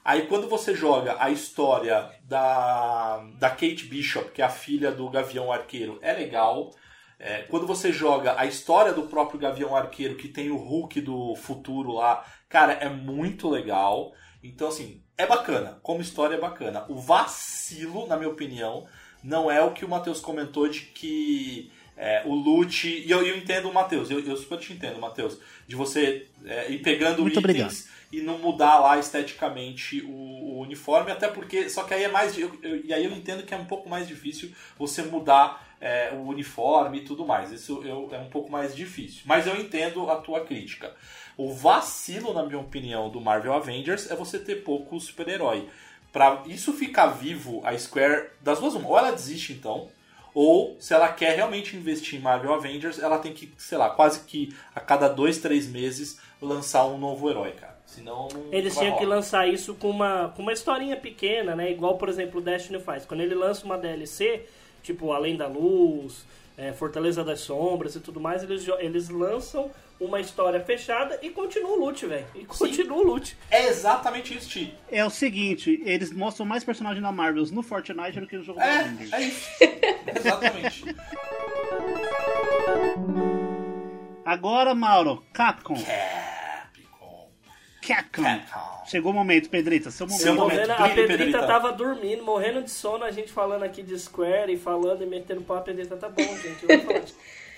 [0.07, 5.09] Aí quando você joga a história da, da Kate Bishop, que é a filha do
[5.09, 6.73] Gavião Arqueiro, é legal.
[7.19, 11.35] É, quando você joga a história do próprio Gavião Arqueiro, que tem o Hulk do
[11.35, 14.13] futuro lá, cara, é muito legal.
[14.41, 15.77] Então, assim, é bacana.
[15.83, 16.85] Como história é bacana.
[16.87, 18.87] O vacilo, na minha opinião,
[19.21, 22.87] não é o que o Matheus comentou de que é, o loot.
[22.87, 25.37] E eu, eu entendo o Matheus, eu, eu super te entendo, Matheus,
[25.67, 31.11] de você é, ir pegando Muito itens e não mudar lá esteticamente o, o uniforme,
[31.11, 31.69] até porque.
[31.69, 32.37] Só que aí é mais.
[32.37, 36.11] eu- eu- e aí eu entendo que é um pouco mais difícil você mudar é,
[36.13, 37.51] o uniforme e tudo mais.
[37.51, 39.21] Isso eu- é um pouco mais difícil.
[39.25, 40.95] Mas eu entendo a tua crítica.
[41.37, 45.69] O vacilo, na minha opinião, do Marvel Avengers é você ter pouco super-herói.
[46.11, 49.87] Pra isso ficar vivo, a Square, das duas, uma, ou ela desiste então,
[50.33, 54.21] ou se ela quer realmente investir em Marvel Avengers, ela tem que, sei lá, quase
[54.21, 57.77] que a cada dois, três meses lançar um novo herói, cara.
[57.85, 61.71] Senão não Eles tinham que lançar isso com uma, com uma historinha pequena, né?
[61.71, 63.05] Igual, por exemplo, o Destiny faz.
[63.05, 64.45] Quando ele lança uma DLC,
[64.83, 66.25] tipo Além da Luz,
[66.57, 71.71] é, Fortaleza das Sombras e tudo mais, eles, eles lançam uma história fechada e continua
[71.71, 72.25] o loot, velho.
[72.35, 73.37] E continua o loot.
[73.49, 74.75] É exatamente isso, Ti.
[74.91, 78.59] É o seguinte, eles mostram mais personagens da Marvel no Fortnite do que no jogo
[78.59, 79.13] da Avengers.
[79.13, 79.49] É, é isso.
[80.15, 80.83] Exatamente.
[84.25, 85.75] Agora, Mauro, Capcom.
[85.75, 86.16] Capcom.
[87.87, 88.23] Capcom.
[88.23, 88.85] Capcom.
[88.85, 90.21] Chegou o momento, Pedrita, seu momento.
[90.21, 90.71] Seu momento.
[90.71, 91.47] a Pedrita Pedrita.
[91.47, 95.41] tava dormindo, morrendo de sono, a gente falando aqui de Square e falando e metendo
[95.41, 95.57] pau.
[95.57, 96.65] A Pedrita tá bom, gente.
[96.67, 97.05] Eu vou falar.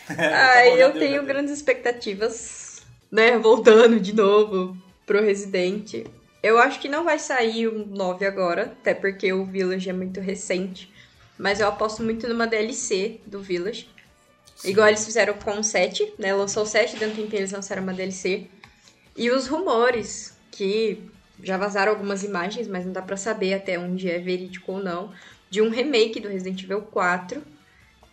[0.10, 3.38] Ai, Tá bom, já eu tenho grandes expectativas, né?
[3.38, 4.76] Voltando de novo
[5.06, 6.06] pro Resident.
[6.42, 10.22] Eu acho que não vai sair o 9 agora, até porque o Village é muito
[10.22, 10.92] recente.
[11.38, 13.90] Mas eu aposto muito numa DLC do Village.
[14.64, 16.34] Igual eles fizeram com o 7, né?
[16.34, 18.48] Lançou o 7, dentro do tempinho eles lançaram uma DLC.
[19.20, 20.98] E os rumores, que
[21.44, 25.12] já vazaram algumas imagens, mas não dá pra saber até onde é verídico ou não,
[25.50, 27.44] de um remake do Resident Evil 4.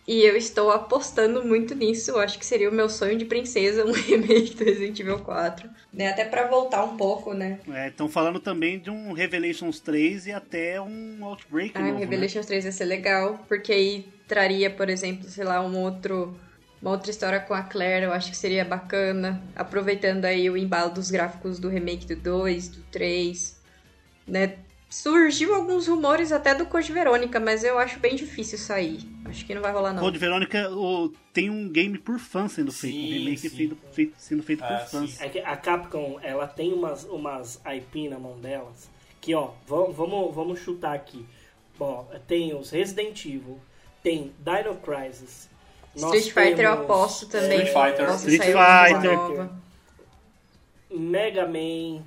[0.05, 2.11] E eu estou apostando muito nisso.
[2.11, 5.69] Eu acho que seria o meu sonho de princesa um remake do Resident Evil 4.
[5.93, 6.09] Né?
[6.09, 7.59] Até pra voltar um pouco, né?
[7.87, 11.99] Estão falando também de um Revelations 3 e até um Outbreak Ah, novo, o né?
[12.01, 16.37] Revelations 3 ia ser legal, porque aí traria, por exemplo, sei lá, um outro.
[16.81, 19.41] Uma outra história com a Claire, eu acho que seria bacana.
[19.55, 23.59] Aproveitando aí o embalo dos gráficos do remake do 2, do 3,
[24.27, 24.57] né?
[24.89, 28.99] Surgiu alguns rumores até do Code Verônica, mas eu acho bem difícil sair.
[29.25, 30.01] Acho que não vai rolar não.
[30.01, 33.49] Code Verônica o- tem um game por fã sendo feito, um remake sim.
[33.49, 35.09] feito- feito- sendo feito Ah, por fãs.
[35.09, 35.23] sim.
[35.23, 39.93] É que a Capcom, ela tem umas, umas IP na mão delas, que ó, vamos,
[39.93, 41.25] vamos, vamos chutar aqui.
[41.77, 43.59] Bom, tem os Resident Evil,
[44.01, 45.49] tem Dino Crisis.
[45.99, 47.63] Nós Street Fighter eu aposto também.
[47.63, 48.05] Street Fighter.
[48.07, 49.17] Possa Street Fighter.
[49.17, 49.61] nova.
[50.91, 52.03] Mega Man.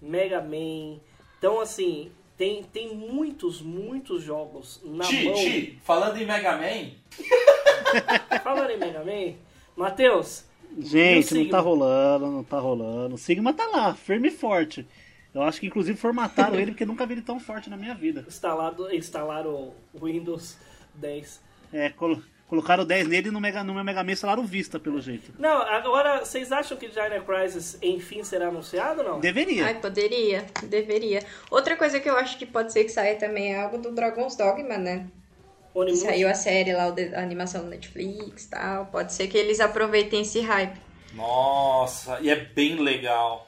[0.00, 0.98] Mega Man.
[1.38, 5.34] Então, assim, tem, tem muitos, muitos jogos na Ti, mão.
[5.34, 6.90] Ti, falando em Mega Man,
[8.42, 9.34] Falando em Mega Man,
[9.76, 10.44] Matheus,
[10.78, 13.14] Gente, não tá rolando, não tá rolando.
[13.14, 14.86] O Sigma tá lá, firme e forte.
[15.34, 18.24] Eu acho que inclusive formataram ele porque nunca vi ele tão forte na minha vida.
[18.28, 20.56] instalado, instalaram o Windows
[20.94, 21.40] 10.
[21.72, 24.80] É, colo- colocaram 10 nele e no, Mega, no meu Mega Man instalaram o Vista,
[24.80, 25.32] pelo jeito.
[25.38, 29.20] Não, agora, vocês acham que Dino Crisis enfim será anunciado ou não?
[29.20, 29.66] Deveria.
[29.66, 31.22] Ai, poderia, deveria.
[31.50, 34.34] Outra coisa que eu acho que pode ser que saia também é algo do Dragon's
[34.34, 35.06] Dogma, né?
[35.74, 36.06] Onimusha?
[36.06, 38.86] Saiu a série lá, a animação do Netflix e tal.
[38.86, 40.80] Pode ser que eles aproveitem esse hype.
[41.14, 43.47] nossa, e é bem legal.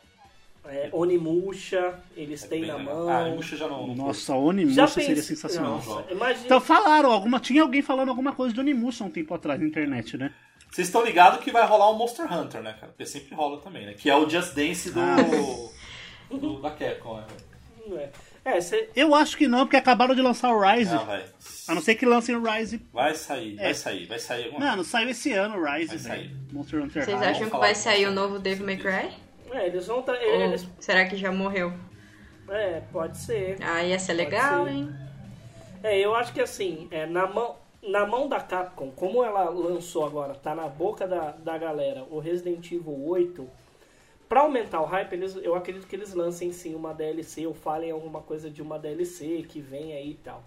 [0.70, 2.94] É, Onimusha, eles É têm na legal.
[2.94, 3.08] mão.
[3.10, 3.86] Ah, Onimusha já não.
[3.88, 5.72] não Nossa, Já Onimusha pense- seria sensacional.
[5.84, 6.44] Nossa, imagina.
[6.46, 10.16] Então falaram, alguma, tinha alguém falando alguma coisa de Onimusha um tempo atrás na internet,
[10.16, 10.32] né?
[10.70, 12.92] Vocês estão ligados que vai rolar um Monster Hunter, né, cara?
[12.92, 13.94] Porque sempre rola também, né?
[13.94, 15.00] Que é o Just Dance do.
[15.00, 15.16] Ah.
[16.36, 18.08] do da Capcom, né?
[18.44, 20.94] É, é cê- Eu acho que não, porque acabaram de lançar o Rise.
[20.94, 21.24] Não, vai.
[21.66, 22.80] A não ser que lancem o Rise.
[22.92, 23.64] Vai sair, É.
[23.64, 26.36] vai sair, vai sair alguma Mano, saiu esse ano o Rise, Vai sair.
[26.52, 29.10] Monster Hunter Vocês acham que vai sair o novo Devil May Cry?
[29.52, 30.02] É, eles vão.
[30.02, 30.14] Tra...
[30.14, 30.68] Ou Eles...
[30.78, 31.72] será que já morreu?
[32.48, 33.58] É, pode ser.
[33.62, 34.72] Ah, ia ser legal, ser.
[34.72, 34.90] hein?
[35.82, 40.04] É, eu acho que assim, é, na, mão, na mão da Capcom, como ela lançou
[40.04, 43.48] agora, tá na boca da, da galera, o Resident Evil 8,
[44.28, 47.90] pra aumentar o hype, eles, eu acredito que eles lancem sim uma DLC ou falem
[47.90, 50.44] alguma coisa de uma DLC que vem aí e tal.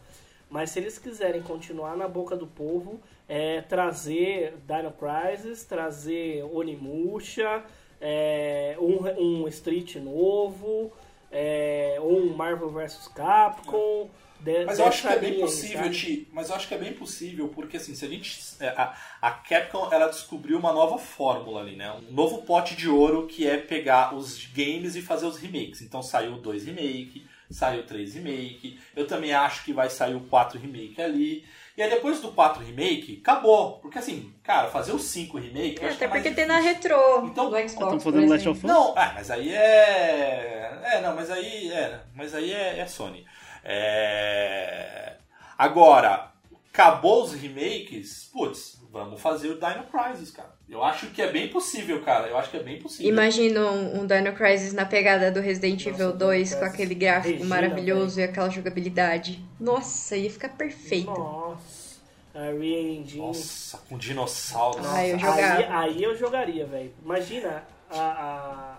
[0.50, 7.64] Mas se eles quiserem continuar na boca do povo, é, trazer Dino Crisis, trazer Onimusha,
[8.06, 10.92] é, um, um Street novo,
[11.32, 14.10] é, um Marvel vs Capcom.
[14.42, 15.90] de- Mas eu acho que é bem possível?
[15.90, 16.28] Ti.
[16.34, 18.38] Mas eu acho que é bem possível, porque assim, se a gente.
[18.60, 21.90] é, A, a Capcom ela descobriu uma nova fórmula ali, né?
[21.94, 25.82] Um novo pote de ouro que é pegar os games e fazer os remakes.
[25.82, 28.78] Então saiu dois remake, saiu três remake.
[28.96, 31.46] Eu também acho que vai sair o 4 remake ali.
[31.76, 33.80] E aí depois do 4 remake, acabou.
[33.80, 35.84] Porque assim, cara, fazer os 5 remake.
[35.84, 37.72] É, até é porque tem na retrô Então, do Xbox.
[37.74, 38.64] Estão fazendo Last of Us?
[38.64, 40.80] Não, ah, mas aí é.
[40.84, 42.00] É, não, mas aí é.
[42.14, 43.26] Mas aí é, é Sony.
[43.64, 45.14] É...
[45.58, 46.33] Agora,
[46.74, 50.52] acabou os remakes, putz, vamos fazer o Dino Crisis, cara.
[50.68, 52.28] Eu acho que é bem possível, cara.
[52.28, 53.08] Eu acho que é bem possível.
[53.12, 56.96] Imagina um, um Dino Crisis na pegada do Resident Nossa, Evil Dino 2 com aquele
[56.96, 59.46] gráfico Regina, maravilhoso e aquela jogabilidade.
[59.60, 61.12] Nossa, ia ficar perfeito.
[61.12, 62.02] Nossa,
[62.34, 63.22] a Re-Engine.
[63.22, 64.84] Nossa, com dinossauros.
[64.88, 65.78] Ah, eu Aí, jogava.
[65.80, 66.92] aí eu jogaria, velho.
[67.06, 68.00] Imagina a.
[68.02, 68.73] a...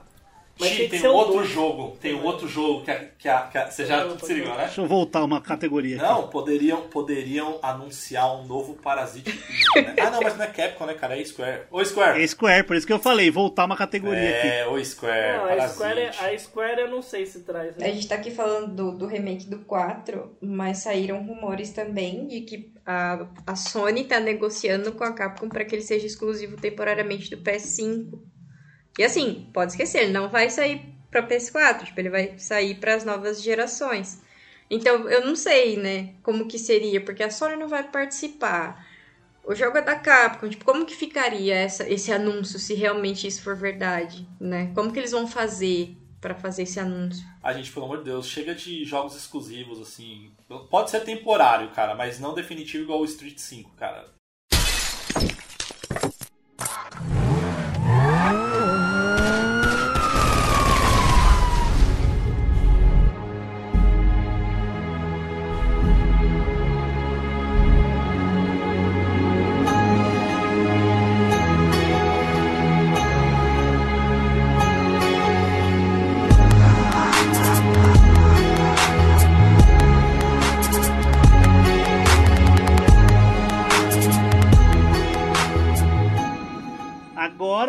[0.59, 1.49] Mas Ti, tem tem um o outro dois.
[1.51, 1.97] jogo.
[2.01, 4.65] Tem um outro jogo que, a, que, a, que a- Você já se ligou, né?
[4.67, 6.05] Deixa eu voltar uma categoria aqui.
[6.05, 9.31] Não, poderiam, poderiam anunciar um novo Parasite
[9.77, 9.95] Eve, né?
[10.01, 11.19] Ah, não, mas não é Capcom, né, cara?
[11.21, 11.63] É Square.
[11.71, 12.23] Ô, Square!
[12.23, 14.47] É Square, por isso que eu falei, voltar uma categoria aqui.
[14.47, 15.69] É, ô, Square, Não, a.
[15.69, 17.75] Square, é- a Square eu não sei se traz.
[17.77, 17.93] A Né?
[17.93, 22.73] gente tá aqui falando do, do remake do 4, mas saíram rumores também de que
[22.87, 27.39] a, a Sony tá negociando com a Capcom para que ele seja exclusivo temporariamente do
[27.43, 28.21] PS5.
[28.99, 32.95] E assim, pode esquecer, ele não vai sair pra PS4, tipo, ele vai sair para
[32.95, 34.22] as novas gerações.
[34.70, 38.86] Então, eu não sei, né, como que seria, porque a Sony não vai participar.
[39.45, 43.42] O jogo é da Capcom, tipo, como que ficaria essa, esse anúncio se realmente isso
[43.42, 44.72] for verdade, né?
[44.74, 47.22] Como que eles vão fazer pra fazer esse anúncio?
[47.42, 50.32] Ah, gente, pelo amor de Deus, chega de jogos exclusivos, assim.
[50.70, 54.14] Pode ser temporário, cara, mas não definitivo igual o Street 5, cara.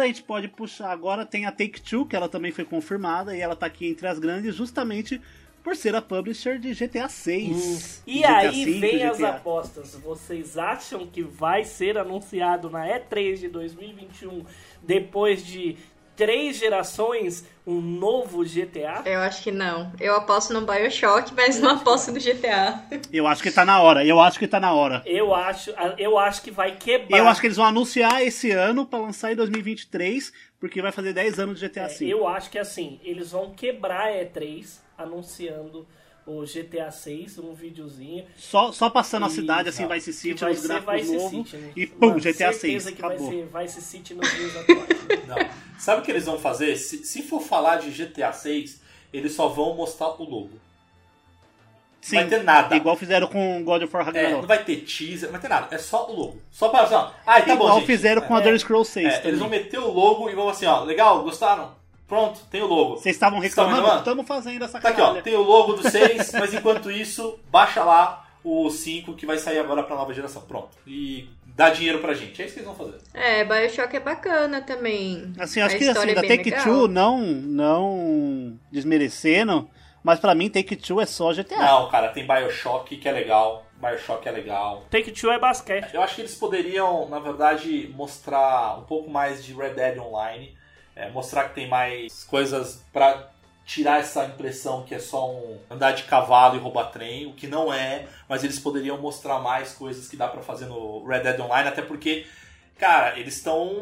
[0.05, 0.91] A gente pode puxar.
[0.91, 4.07] Agora tem a Take Two, que ela também foi confirmada, e ela tá aqui entre
[4.07, 5.21] as grandes justamente
[5.63, 8.03] por ser a publisher de GTA 6.
[8.05, 9.29] E GTA aí 5, vem as GTA.
[9.29, 9.95] apostas.
[9.95, 14.45] Vocês acham que vai ser anunciado na E3 de 2021,
[14.83, 15.75] depois de
[16.15, 19.01] três gerações, um novo GTA?
[19.05, 19.91] Eu acho que não.
[19.99, 22.83] Eu aposto no Bioshock, mas não aposto no GTA.
[23.11, 25.01] Eu acho que tá na hora, eu acho que tá na hora.
[25.05, 27.17] Eu acho, eu acho que vai quebrar.
[27.17, 31.13] Eu acho que eles vão anunciar esse ano pra lançar em 2023, porque vai fazer
[31.13, 32.09] 10 anos de GTA É, 5.
[32.11, 35.87] eu acho que assim, eles vão quebrar a E3 anunciando
[36.27, 38.25] o GTA 6, um videozinho.
[38.35, 39.89] Só, só passando a E- cidade, assim, não.
[39.89, 41.71] Vice que City, vai os ser gráficos Vice novos, City, né?
[41.75, 43.31] e pum, Mano, GTA 6, certeza que acabou.
[43.49, 45.27] vai ser Vice City nos dias atuais.
[45.27, 45.49] Não.
[45.77, 46.75] Sabe o que eles vão fazer?
[46.77, 48.81] Se, se for falar de GTA 6,
[49.13, 50.51] eles só vão mostrar o logo.
[52.01, 52.75] Sim, vai ter nada.
[52.75, 54.47] igual fizeram com God of War É, não Ragnarok.
[54.47, 55.73] vai ter teaser, não vai ter nada.
[55.73, 56.37] É só o logo.
[56.51, 57.09] Só para assim, ó.
[57.25, 57.87] Ah, tá bom, igual gente.
[57.87, 60.47] fizeram com a É, Elder Scrolls 6 é, eles vão meter o logo e vão
[60.47, 60.83] assim, ó.
[60.83, 61.73] Legal, gostaram?
[62.07, 62.97] Pronto, tem o logo.
[62.97, 63.97] Vocês estavam reclamando?
[63.97, 65.05] Estamos fazendo essa Tá aqui, ó.
[65.05, 65.21] caralha.
[65.23, 69.57] Tem o logo do 6, mas enquanto isso, baixa lá o 5 que vai sair
[69.57, 70.43] agora pra nova geração.
[70.43, 70.69] Pronto.
[70.85, 72.39] E dá dinheiro pra gente.
[72.41, 72.99] É isso que eles vão fazer.
[73.13, 75.33] É, Bioshock é bacana também.
[75.39, 76.63] Assim, eu acho A que assim, história é da bem Take legal.
[76.63, 79.67] Two, não, não desmerecendo,
[80.03, 81.57] mas pra mim Take Two é só GTA.
[81.57, 83.65] Não, cara, tem Bioshock que é legal.
[83.81, 84.83] Bioshock é legal.
[84.91, 85.93] Take Two é basquete.
[85.93, 90.55] Eu acho que eles poderiam, na verdade, mostrar um pouco mais de Red Dead Online.
[90.95, 93.29] É, mostrar que tem mais coisas pra
[93.65, 97.47] tirar essa impressão que é só um andar de cavalo e roubar trem, o que
[97.47, 101.39] não é, mas eles poderiam mostrar mais coisas que dá pra fazer no Red Dead
[101.39, 102.27] Online, até porque,
[102.77, 103.73] cara, eles estão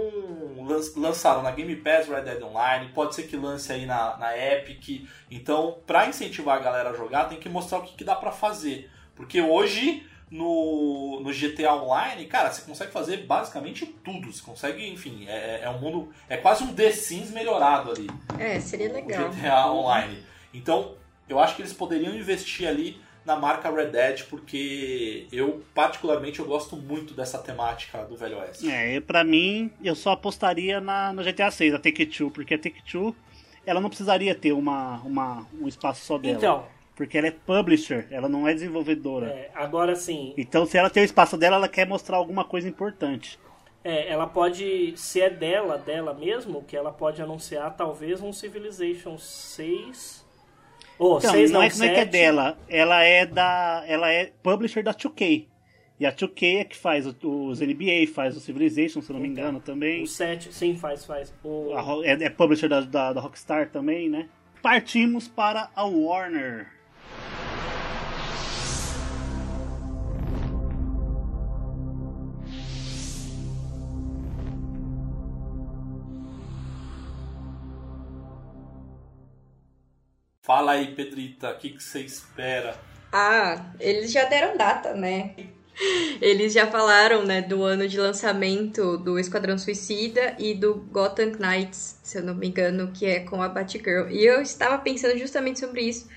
[0.57, 4.37] lan- lançaram na Game Pass Red Dead Online, pode ser que lance aí na, na
[4.37, 8.15] Epic, então pra incentivar a galera a jogar tem que mostrar o que, que dá
[8.15, 14.33] pra fazer, porque hoje no, no GTA Online, cara, você consegue fazer basicamente tudo.
[14.33, 16.09] Você consegue, enfim, é, é um mundo.
[16.27, 18.09] É quase um The Sims melhorado ali.
[18.39, 19.29] É, seria legal.
[19.29, 20.17] GTA Online.
[20.51, 20.95] Então,
[21.29, 26.45] eu acho que eles poderiam investir ali na marca Red Dead, porque eu, particularmente, eu
[26.45, 28.69] gosto muito dessa temática do Velho Oeste.
[28.69, 32.55] É, e pra mim, eu só apostaria na, no GTA 6, a Take Two, porque
[32.55, 33.15] a Take Two,
[33.67, 36.35] ela não precisaria ter uma, uma, um espaço só dela.
[36.35, 36.65] Então,
[36.95, 39.27] Porque ela é publisher, ela não é desenvolvedora.
[39.27, 42.67] é, agora sim, Então, se ela tem o espaço dela, ela quer mostrar alguma coisa
[42.69, 43.39] importante.
[43.83, 49.17] é, ela pode, se é dela, dela mesmo, que ela pode anunciar talvez um Civilization
[49.17, 50.23] 6.
[50.99, 52.11] Ou Então, 6 não, não, é, não é que é 7.
[52.11, 53.83] dela, ela é da.
[53.87, 55.47] Ela é publisher da 2K.
[55.99, 59.27] E a 2K é que faz os NBA, faz o Civilization, se eu não me
[59.27, 60.03] engano, também.
[60.03, 61.33] O 7, sim, faz, faz.
[61.43, 64.29] O, A é, é publisher da, da, da Rockstar também, né?
[64.61, 66.67] Partimos para a Warner.
[80.53, 82.75] Fala aí, Pedrita, o que, que você espera?
[83.11, 85.33] Ah, eles já deram data, né?
[86.21, 91.99] Eles já falaram, né, do ano de lançamento do Esquadrão Suicida e do Gotham Knights,
[92.03, 94.11] se eu não me engano, que é com a Batgirl.
[94.11, 96.07] E eu estava pensando justamente sobre isso,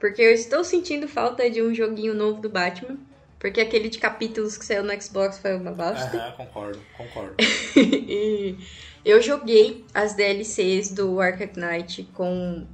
[0.00, 2.98] porque eu estou sentindo falta de um joguinho novo do Batman,
[3.38, 6.16] porque aquele de capítulos que saiu no Xbox foi uma bosta.
[6.16, 7.36] Aham, concordo, concordo.
[9.04, 12.66] eu joguei as DLCs do Arkham Knight com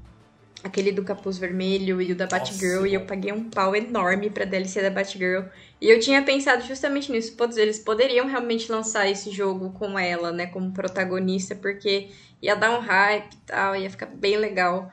[0.62, 2.88] aquele do capuz vermelho e o da Batgirl Nossa.
[2.88, 5.44] e eu paguei um pau enorme pra DLC da Batgirl.
[5.80, 10.30] E eu tinha pensado justamente nisso, putz, eles poderiam realmente lançar esse jogo com ela,
[10.30, 12.10] né, como protagonista, porque
[12.42, 14.92] ia dar um hype e tal, ia ficar bem legal.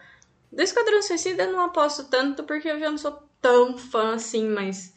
[0.52, 4.48] Do Esquadrão Suicida eu não aposto tanto porque eu já não sou tão fã assim,
[4.48, 4.94] mas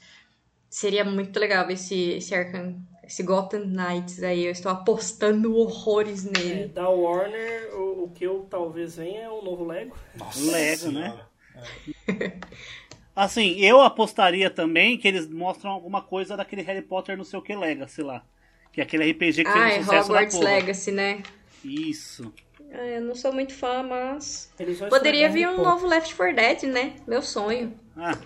[0.69, 2.81] seria muito legal esse, esse Arkham,
[3.11, 4.45] esse Gotham Knights aí.
[4.47, 6.69] Eu estou apostando horrores é, nele.
[6.69, 9.97] da Warner, o, o que eu talvez venha é um novo Lego.
[10.15, 11.19] Nossa Lego, né?
[12.07, 12.39] Senhora.
[13.15, 17.43] Assim, eu apostaria também que eles mostram alguma coisa daquele Harry Potter não sei o
[17.43, 18.25] que Legacy lá.
[18.73, 20.51] Que é aquele RPG que Ah, fez é um sucesso da Hogwarts porra.
[20.51, 21.23] Legacy, né?
[21.65, 22.33] Isso.
[22.73, 24.53] Ah, eu não sou muito fã, mas.
[24.89, 26.95] Poderia vir um novo Left 4 Dead, né?
[27.09, 27.75] Meu sonho.
[27.97, 28.17] Ah,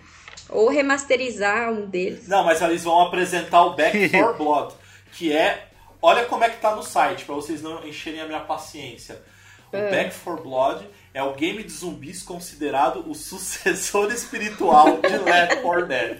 [0.54, 2.28] Ou remasterizar um deles.
[2.28, 4.74] Não, mas eles vão apresentar o Back 4 Blood,
[5.12, 5.66] que é.
[6.00, 9.20] Olha como é que tá no site, pra vocês não encherem a minha paciência.
[9.68, 15.62] O Back 4 Blood é o game de zumbis considerado o sucessor espiritual de Left
[15.62, 16.18] 4 Dead.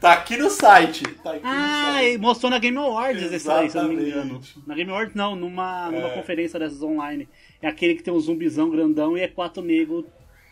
[0.00, 1.02] Tá aqui no site.
[1.22, 2.14] Tá aqui ah no site.
[2.14, 4.40] e mostrou na Game Awards esse aí, se eu não me engano.
[4.66, 6.14] Na Game Awards não, numa, numa É.
[6.14, 7.28] conferência dessas online.
[7.60, 10.04] É aquele que tem um zumbizão grandão e é quatro negros.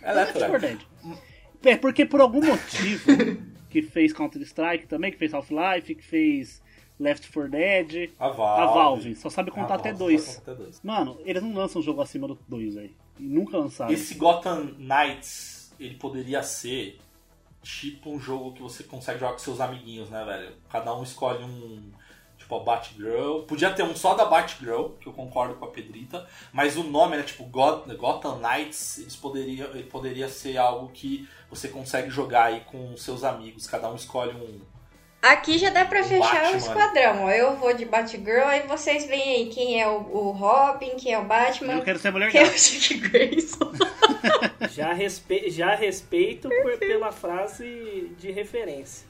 [0.03, 1.19] É Left Left 4 4 Dead.
[1.65, 3.07] É porque por algum motivo
[3.71, 6.63] que fez Counter Strike também, que fez Half-Life, que fez
[6.99, 8.11] Left 4 Dead.
[8.19, 8.63] A Valve.
[8.63, 9.15] A Valve.
[9.17, 10.39] Só sabe contar até dois.
[10.39, 10.81] até dois.
[10.83, 12.95] Mano, eles não lançam um jogo acima do 2, velho.
[13.19, 13.93] E Nunca lançaram.
[13.93, 16.99] Esse Gotham Knights, ele poderia ser
[17.63, 20.53] tipo um jogo que você consegue jogar com seus amiguinhos, né, velho?
[20.71, 21.91] Cada um escolhe um.
[22.45, 23.39] Tipo a Batgirl.
[23.49, 26.27] Podia ter um só da Batgirl, que eu concordo com a Pedrita.
[26.53, 28.99] Mas o nome era tipo God- Gotham Knights.
[28.99, 33.67] Eles poderiam, ele poderia ser algo que você consegue jogar aí com seus amigos.
[33.67, 34.61] Cada um escolhe um.
[35.23, 36.51] Aqui já dá pra O fechar Batman.
[36.53, 37.31] o esquadrão.
[37.31, 41.19] Eu vou de Batgirl, aí vocês veem aí quem é o, o Robin, quem é
[41.19, 42.51] o Batman, Eu quero ser a mulher quem é o.
[42.55, 43.73] Dick Grayson.
[44.71, 45.49] Já, respe...
[45.51, 49.07] já respeito por- pela frase de referência.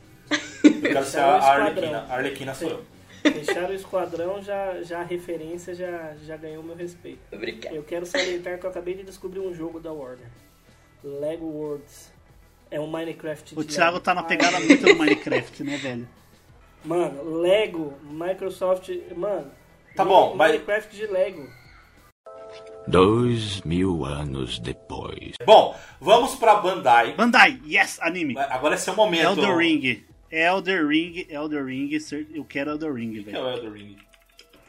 [0.62, 1.37] Eu quero ser a.
[1.37, 2.07] Arlequina.
[2.09, 2.85] A Arlequina sou eu.
[3.33, 7.20] Fechar o esquadrão, já, já a referência já, já ganhou meu respeito.
[7.33, 7.75] Obrigada.
[7.75, 10.29] Eu quero salientar que eu acabei de descobrir um jogo da Warner.
[11.03, 12.12] Lego Worlds.
[12.70, 16.09] É um Minecraft de O Thiago tá na Ai, pegada muito do Minecraft, né, velho?
[16.85, 18.91] Mano, Lego, Microsoft.
[19.16, 19.51] Mano.
[19.95, 21.49] Tá bom, mas- Minecraft de Lego.
[22.87, 25.33] Dois mil anos depois.
[25.47, 27.14] Bom, vamos pra Bandai.
[27.14, 28.37] Bandai, yes, anime.
[28.39, 29.25] Agora é seu momento.
[29.25, 30.05] Elder Ring.
[30.35, 31.91] Elder Ring, Elder Ring,
[32.35, 33.45] eu quero Elder Ring, O que é velho.
[33.45, 33.97] o Elder Ring?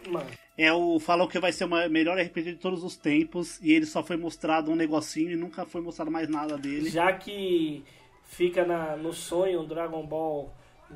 [0.08, 0.30] Mano.
[0.58, 3.86] É o falam que vai ser o melhor RPG de todos os tempos e ele
[3.86, 6.90] só foi mostrado um negocinho e nunca foi mostrado mais nada dele.
[6.90, 7.84] Já que
[8.24, 10.54] fica na, no sonho um Dragon Ball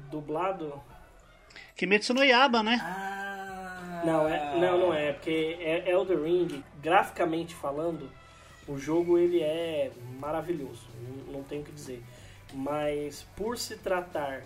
[0.09, 0.81] dublado.
[1.75, 2.79] Kimetsu no Yaba, né?
[4.05, 8.09] Não, é, não, não é, porque é Elder Ring, graficamente falando,
[8.67, 12.01] o jogo ele é maravilhoso, não, não tenho o que dizer.
[12.53, 14.43] Mas por se tratar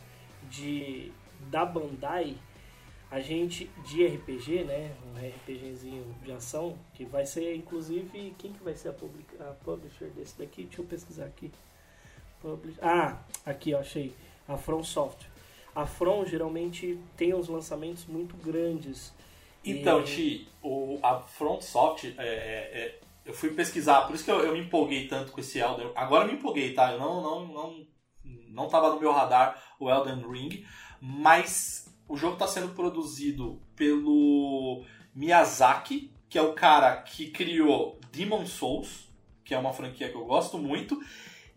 [0.57, 1.11] de
[1.49, 2.37] da Bandai,
[3.11, 8.63] a gente de RPG, né, um RPGzinho de ação, que vai ser inclusive quem que
[8.63, 10.63] vai ser a, public, a publisher desse daqui?
[10.63, 11.51] Deixa eu pesquisar aqui.
[12.41, 14.13] Publish- Ah, aqui achei.
[14.47, 15.29] A From Software.
[15.75, 19.13] A From geralmente tem uns lançamentos muito grandes.
[19.65, 24.31] Então, E- Ti, o, a FrontSoft, é, é, é, eu fui pesquisar, por isso que
[24.31, 26.91] eu, eu me empolguei tanto com esse Elden Agora eu me empolguei, tá?
[26.91, 27.87] Eu não, não, não,
[28.53, 30.65] não tava no meu radar o Elden Ring,
[31.01, 38.45] mas o jogo está sendo produzido pelo Miyazaki, que é o cara que criou Demon
[38.45, 39.09] Souls,
[39.43, 41.01] que é uma franquia que eu gosto muito,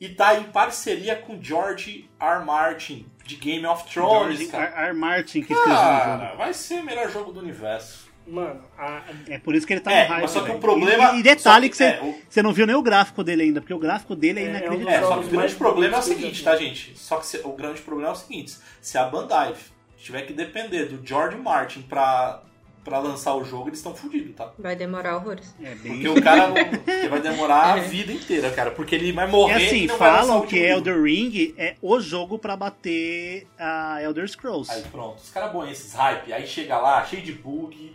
[0.01, 2.45] e tá em parceria com George R.
[2.45, 4.65] Martin, de Game of Thrones, George cara.
[4.67, 4.89] R.
[4.89, 4.95] R.
[4.95, 6.01] Martin que escreveu o jogo.
[6.01, 8.06] Cara, vai ser o melhor jogo do universo.
[8.27, 10.23] Mano, a- É por isso que ele tá É, no hype.
[10.23, 12.43] mas só que o problema- E, e detalhe só que que- você é, o- você
[12.43, 14.99] não viu nem o gráfico dele ainda, porque o gráfico dele é, É, é inacreditável.
[14.99, 16.99] É, só que o grande problema é o seguinte, tá, gente?
[16.99, 19.55] Só que se- o grande problema é o seguinte: se a Bandai
[19.97, 22.43] tiver que depender do George Martin pra,
[22.85, 24.53] pra lançar o jogo, eles estão fodidos, tá?
[24.57, 25.53] Vai demorar horrores.
[25.61, 25.95] É bem...
[25.95, 28.71] Porque o cara porque vai demorar a vida inteira, cara.
[28.71, 33.49] Porque ele vai morrer É assim, falam que Elder Ring é o jogo pra bater
[33.59, 34.71] a Elder Scrolls.
[34.73, 36.33] Aí pronto, os caras bons esses hype.
[36.33, 37.93] Aí chega lá, cheio de bug.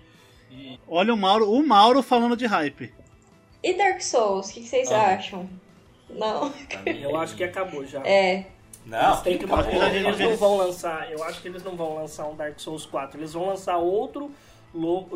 [0.51, 0.79] E...
[0.87, 2.93] Olha o Mauro, o Mauro falando de hype.
[3.63, 5.13] E Dark Souls, o que que vocês Ah.
[5.15, 5.49] acham?
[6.09, 6.51] Não.
[6.85, 7.99] eu acho que acabou já.
[8.05, 8.45] É.
[8.85, 9.45] Não, Eles, que,
[9.95, 13.19] eles não vão lançar, eu acho que eles não vão lançar um Dark Souls 4,
[13.19, 14.31] eles vão lançar outro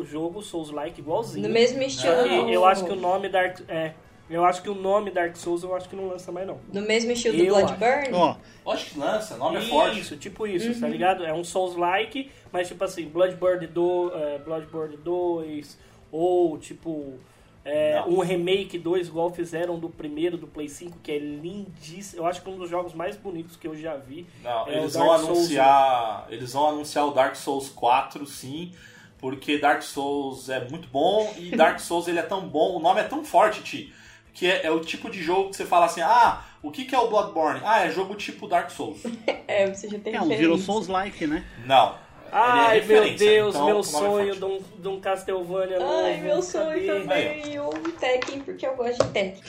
[0.04, 1.46] jogo Souls-like igualzinho.
[1.48, 2.22] No mesmo estilo.
[2.24, 3.92] Que eu acho que o nome Dark é,
[4.30, 6.60] eu acho que o nome Dark Souls eu acho que não lança mais não.
[6.72, 8.12] No mesmo estilo do Eu Bloodburn?
[8.12, 9.98] Ó, Lógico que lança, nome é forte.
[10.00, 11.24] Isso, tipo isso, tá ligado?
[11.26, 15.78] É um Souls-like, mas tipo assim, Bloodborne, do, é, Bloodborne 2,
[16.10, 17.18] ou tipo
[17.62, 22.22] é, um remake 2, igual fizeram do primeiro do Play 5, que é lindíssimo.
[22.22, 24.26] Eu acho que é um dos jogos mais bonitos que eu já vi.
[24.42, 26.26] Não, É, eles o vão Souls anunciar.
[26.30, 28.72] Eles vão anunciar o Dark Souls 4, sim.
[29.18, 33.00] Porque Dark Souls é muito bom e Dark Souls ele é tão bom, o nome
[33.00, 33.92] é tão forte, Ti,
[34.32, 36.94] que é, é o tipo de jogo que você fala assim: ah, o que, que
[36.94, 37.60] é o Bloodborne?
[37.64, 39.02] Ah, é jogo tipo Dark Souls.
[39.48, 41.44] É, você já tem é um virou Souls-like, né?
[41.64, 41.94] Não.
[42.38, 46.04] Ai, Ele é meu Deus, então, meu é sonho de um, de um Castlevania novo.
[46.04, 47.54] Ai, meu sonho também.
[47.54, 49.42] E um Tekken, porque eu gosto de Tekken.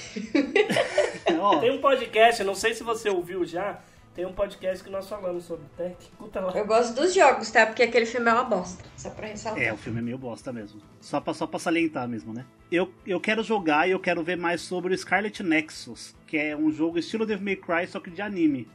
[1.60, 3.82] Tem um podcast, não sei se você ouviu já,
[4.16, 5.96] tem um podcast que nós falamos sobre tech.
[6.00, 6.52] Escuta lá.
[6.58, 7.68] Eu gosto dos jogos, tá?
[7.68, 8.84] Porque aquele filme é uma bosta.
[8.98, 9.62] Só pra ressaltar.
[9.62, 10.82] É, o filme é meio bosta mesmo.
[11.00, 12.44] Só pra, só pra salientar mesmo, né?
[12.72, 16.58] Eu, eu quero jogar e eu quero ver mais sobre o Scarlet Nexus, que é
[16.58, 18.68] um jogo estilo Devil May Cry, só que de anime.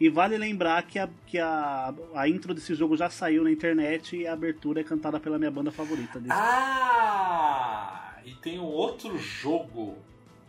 [0.00, 4.16] E vale lembrar que, a, que a, a intro desse jogo já saiu na internet
[4.16, 6.20] e a abertura é cantada pela minha banda favorita.
[6.20, 6.32] Desse.
[6.32, 8.14] Ah!
[8.24, 9.98] E tem um outro jogo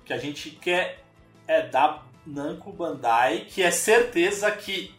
[0.05, 1.03] que a gente quer
[1.47, 4.93] é da Namco Bandai, que é certeza que.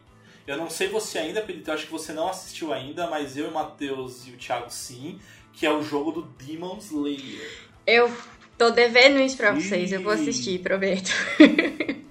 [0.46, 3.48] Eu não sei você ainda, Pedrito, eu acho que você não assistiu ainda, mas eu,
[3.48, 5.20] o Matheus e o Thiago sim,
[5.52, 7.68] que é o jogo do Demon Slayer.
[7.86, 8.12] Eu
[8.58, 9.92] tô devendo isso pra vocês.
[9.92, 11.12] Eu vou assistir, prometo.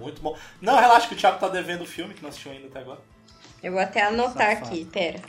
[0.00, 0.36] Muito bom.
[0.60, 3.00] Não, relaxa que o Thiago tá devendo o filme, que não assistiu ainda até agora.
[3.62, 4.66] Eu vou até anotar Safado.
[4.66, 5.20] aqui, pera.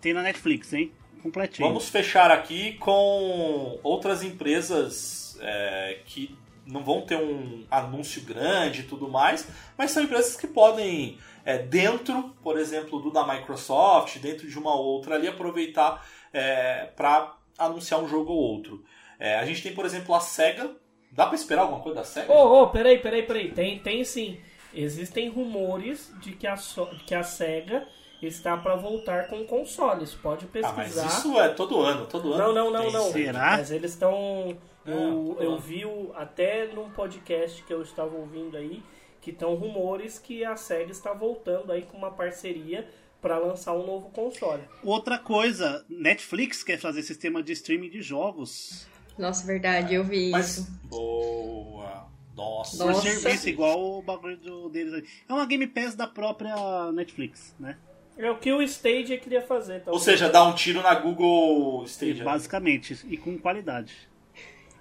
[0.00, 0.92] Tem na Netflix, hein?
[1.22, 1.68] Completinho.
[1.68, 6.36] Vamos fechar aqui com outras empresas é, que
[6.66, 9.46] não vão ter um anúncio grande e tudo mais,
[9.76, 14.74] mas são empresas que podem, é, dentro, por exemplo, do da Microsoft, dentro de uma
[14.74, 18.84] outra ali, aproveitar é, para anunciar um jogo ou outro.
[19.18, 20.70] É, a gente tem, por exemplo, a SEGA.
[21.12, 22.32] Dá para esperar alguma coisa da SEGA?
[22.32, 23.50] Ô, ô, peraí, peraí, peraí.
[23.52, 24.38] Tem, tem sim.
[24.74, 27.86] Existem rumores de que a, so- que a SEGA
[28.22, 30.14] está para voltar com consoles.
[30.14, 31.06] Pode Ah, mas pesquisar.
[31.06, 32.42] isso é todo ano, todo ano.
[32.42, 33.12] Não, não, não, não.
[33.12, 33.58] Será?
[33.58, 34.56] Mas eles estão.
[34.86, 35.58] Eu, Ah, eu ah.
[35.58, 38.82] vi o- até num podcast que eu estava ouvindo aí
[39.20, 42.88] que estão rumores que a SEGA está voltando aí com uma parceria
[43.20, 44.62] para lançar um novo console.
[44.82, 48.88] Outra coisa, Netflix quer fazer sistema de streaming de jogos.
[49.18, 50.58] Nossa, verdade, eu vi Mas.
[50.58, 50.80] isso.
[50.84, 52.08] Boa.
[52.34, 52.76] Nossa.
[52.76, 53.02] Por Nossa.
[53.02, 55.04] serviço, igual o bagulho deles aí.
[55.28, 57.76] É uma Game Pass da própria Netflix, né?
[58.16, 59.74] É o que o Stadia queria fazer.
[59.74, 60.02] Ou talvez.
[60.02, 62.24] seja, dá um tiro na Google Stadia.
[62.24, 63.94] Basicamente, e com qualidade.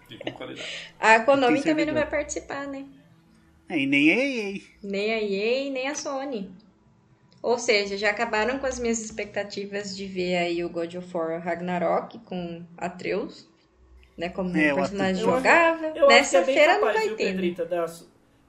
[0.09, 0.67] E com qualidade.
[0.99, 2.85] A Konami Tem também não vai participar, né?
[3.69, 4.61] É, e nem a EA.
[4.83, 6.51] Nem a EA, nem a Sony.
[7.41, 11.41] Ou seja, já acabaram com as minhas expectativas de ver aí o God of War
[11.41, 13.49] Ragnarok com Atreus,
[14.21, 15.35] né, como É, um o personagem Atreus.
[15.37, 15.89] jogável.
[15.95, 17.23] Eu acho Nessa que é bem feira não vai viu, ter.
[17.25, 17.31] né?
[17.31, 17.85] Pedrita, da,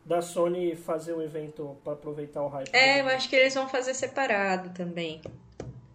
[0.05, 2.69] da Sony fazer o evento para aproveitar o hype.
[2.73, 5.21] É, eu acho que eles vão fazer separado também.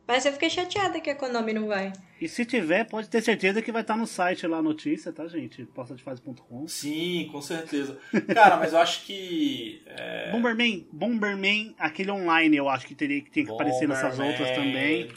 [0.08, 1.92] Mas eu fiquei chateada que a Konami não vai.
[2.22, 5.28] E se tiver, pode ter certeza que vai estar no site lá a notícia, tá,
[5.28, 5.66] gente?
[5.66, 6.66] Postadefase.com.
[6.66, 7.98] Sim, com certeza.
[8.34, 9.84] Cara, mas eu acho que.
[9.86, 10.32] É...
[10.32, 15.10] Bomberman, Bomberman, aquele online, eu acho que teria que, tem que aparecer nessas outras também.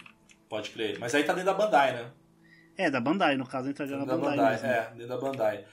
[0.49, 0.99] Pode crer.
[0.99, 2.07] Mas aí tá dentro da Bandai, né?
[2.81, 4.37] É, da Bandai, no caso, entraria na da Bandai.
[4.37, 4.53] Bandai.
[4.53, 4.66] mesmo.
[4.66, 5.64] É, dentro da Bandai.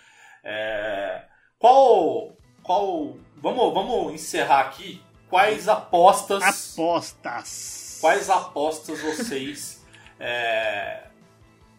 [0.44, 1.22] É,
[1.58, 2.38] Qual.
[2.62, 3.18] Qual.
[3.38, 5.02] Vamos, vamos encerrar aqui.
[5.30, 6.44] Quais apostas.
[6.44, 7.98] Apostas.
[8.02, 9.86] Quais apostas vocês
[10.20, 11.04] é,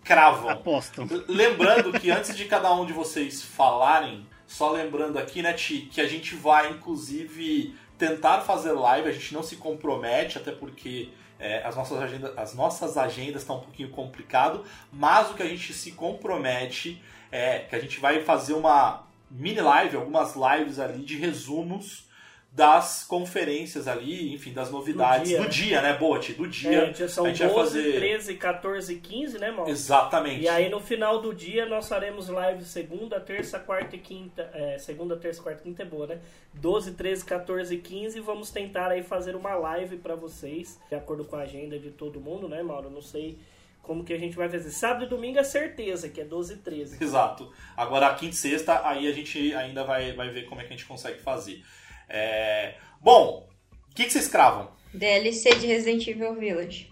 [0.03, 0.49] cravam?
[0.49, 1.07] Apostam.
[1.29, 6.01] Lembrando que antes de cada um de vocês falarem, só lembrando aqui, né, Ti, que
[6.01, 11.63] a gente vai inclusive tentar fazer live, a gente não se compromete, até porque é,
[11.65, 15.73] as, nossas agendas, as nossas agendas estão um pouquinho complicado, mas o que a gente
[15.73, 21.17] se compromete é que a gente vai fazer uma mini live, algumas lives ali de
[21.17, 22.08] resumos
[22.51, 26.33] das conferências ali, enfim, das novidades dia, do dia, né, Bote?
[26.33, 26.89] Do dia.
[26.89, 29.69] É, já são a gente vai 12, fazer 13, 14 e 15, né, mal?
[29.69, 30.43] Exatamente.
[30.43, 34.51] E aí no final do dia nós faremos live segunda, terça, quarta e quinta.
[34.55, 36.21] É, segunda, terça, quarta e quinta é boa, né?
[36.55, 38.21] 12, 13, 14 e 15.
[38.21, 42.21] Vamos tentar aí fazer uma live pra vocês, de acordo com a agenda de todo
[42.21, 42.91] mundo, né, Mauro?
[42.91, 43.39] Não sei
[43.83, 44.71] como que a gente vai fazer.
[44.71, 47.03] Sábado e domingo é certeza, que é 12 e 13.
[47.03, 47.53] Exato.
[47.77, 50.77] Agora, quinta e sexta, aí a gente ainda vai, vai ver como é que a
[50.77, 51.63] gente consegue fazer.
[52.09, 53.49] É, Bom,
[53.91, 54.69] o que, que vocês cravam?
[54.93, 56.91] DLC de Resident Evil Village.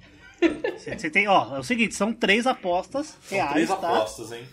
[0.97, 3.75] Você tem, ó, é o seguinte, são três apostas São reais, três tá?
[3.75, 4.47] apostas, hein?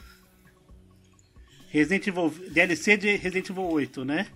[1.70, 4.28] Resident Evil, DLC de Resident Evil 8, né?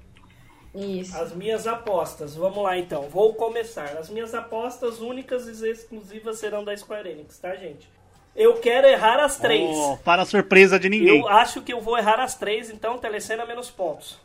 [0.75, 1.17] Isso.
[1.17, 3.97] As minhas apostas, vamos lá então, vou começar.
[3.97, 7.89] As minhas apostas únicas e exclusivas serão da Square Enix, tá, gente?
[8.35, 9.75] Eu quero errar as três.
[9.75, 11.19] Ó, para a surpresa de ninguém.
[11.19, 14.19] Eu acho que eu vou errar as três, então telecena menos pontos.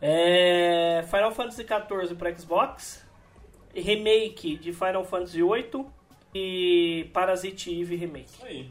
[0.00, 1.04] É...
[1.10, 3.04] Final Fantasy XIV para Xbox,
[3.74, 5.86] remake de Final Fantasy VIII
[6.34, 8.30] e Parasite Eve remake.
[8.32, 8.70] Isso aí.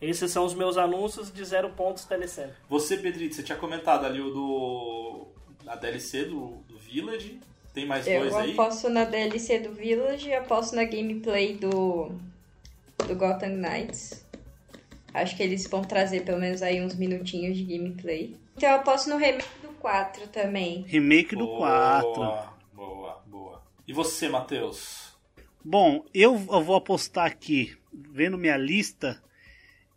[0.00, 2.56] Esses são os meus anúncios de zero pontos telecena.
[2.68, 5.26] Você, Pedrito, você tinha comentado ali o do.
[5.66, 7.38] a DLC do, do Village.
[7.74, 8.52] Tem mais dois Eu aí?
[8.52, 12.10] aposto na DLC do Village e aposto na gameplay do,
[13.06, 14.24] do Gotham Knights.
[15.12, 18.36] Acho que eles vão trazer pelo menos aí uns minutinhos de gameplay.
[18.56, 20.82] Então eu aposto no remake do 4 também.
[20.86, 22.12] Remake do 4.
[22.12, 23.62] Boa, boa, boa.
[23.88, 25.18] E você, Matheus?
[25.64, 29.22] Bom, eu, eu vou apostar aqui, vendo minha lista,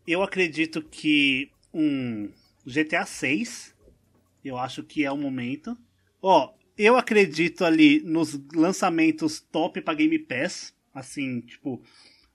[0.07, 2.31] eu acredito que um
[2.65, 3.75] GTA 6,
[4.43, 5.77] eu acho que é o momento.
[6.21, 11.81] Ó, eu acredito ali nos lançamentos top pra Game Pass, assim, tipo,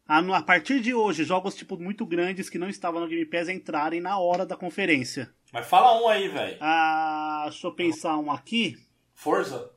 [0.06, 3.48] a, a partir de hoje, jogos tipo muito grandes que não estavam no Game Pass
[3.48, 5.30] entrarem na hora da conferência.
[5.52, 6.56] Mas fala um aí, velho.
[6.60, 8.76] Ah, deixa eu pensar um aqui.
[9.14, 9.70] Forza?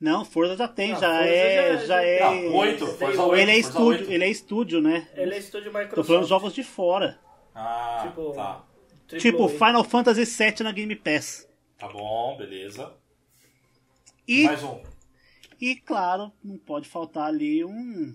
[0.00, 2.20] Não, Forza já tem, Ah, já, Forza é, já- já, já é.
[2.48, 2.86] Não, oito.
[2.86, 3.34] Forza Ele 8.
[3.36, 4.12] Ele é Forza estúdio, 8.
[4.12, 5.08] ele é estúdio, né?
[5.14, 5.94] Ele é estúdio Microsoft.
[5.94, 7.18] Tô falando jogos de fora.
[7.54, 8.64] Ah, Tipo, tá.
[9.18, 9.48] Tipo, A.
[9.48, 11.46] Final Fantasy VII na Game Pass.
[11.78, 12.92] Tá bom, beleza.
[14.28, 14.80] E, Mais um.
[15.60, 18.14] e claro, não pode faltar ali um,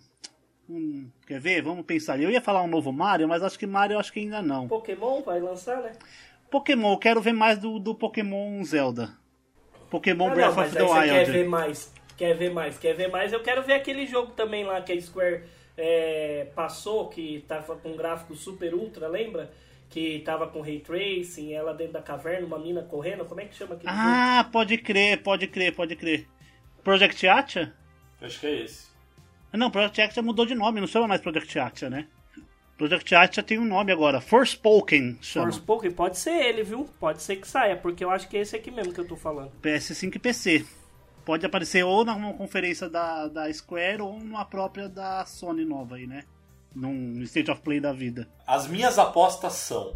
[0.69, 1.61] um- Quer ver?
[1.61, 2.23] Vamos pensar ali.
[2.23, 4.67] Eu ia falar um novo Mario, mas acho que Mario acho que ainda não.
[4.69, 5.91] Pokémon vai lançar, né?
[6.59, 9.09] Pokémon, eu quero ver mais do, do Pokémon Zelda.
[9.89, 11.31] Pokémon Ah, Breath não, of the você quer Wild.
[11.31, 11.93] ver mais.
[12.17, 13.33] Quer ver mais, quer ver mais.
[13.33, 15.43] Eu quero ver aquele jogo também lá que a Square
[15.77, 19.51] é, passou, que tava com gráfico super ultra, lembra?
[19.89, 23.25] Que tava com ray tracing, ela dentro da caverna, uma mina correndo.
[23.25, 24.01] Como é que chama aquele jogo?
[24.03, 26.25] Ah, pode crer, pode crer, pode crer.
[26.83, 27.73] Project Atia?
[28.21, 28.87] Acho que é esse.
[29.51, 32.07] Não, Project Atia mudou de nome, não chama mais Project Atia, né?
[32.77, 35.45] Project Atia tem um nome agora, Forspoken chama.
[35.45, 36.85] Forspoken, pode ser ele, viu?
[36.99, 39.15] Pode ser que saia, porque eu acho que é esse aqui mesmo que eu tô
[39.15, 39.51] falando.
[39.61, 40.65] PS5 e PC.
[41.23, 46.05] Pode aparecer ou numa conferência da, da Square ou numa própria da Sony nova aí,
[46.05, 46.23] né?
[46.75, 48.27] Num State of Play da vida.
[48.45, 49.95] As minhas apostas são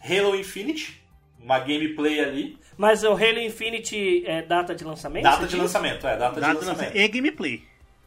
[0.00, 1.04] Halo Infinite,
[1.38, 2.58] uma gameplay ali.
[2.78, 5.24] Mas o Halo Infinite é data de lançamento?
[5.24, 5.60] Data de diz?
[5.60, 6.96] lançamento, é, data, Data de de lançamento.
[6.96, 7.62] E gameplay.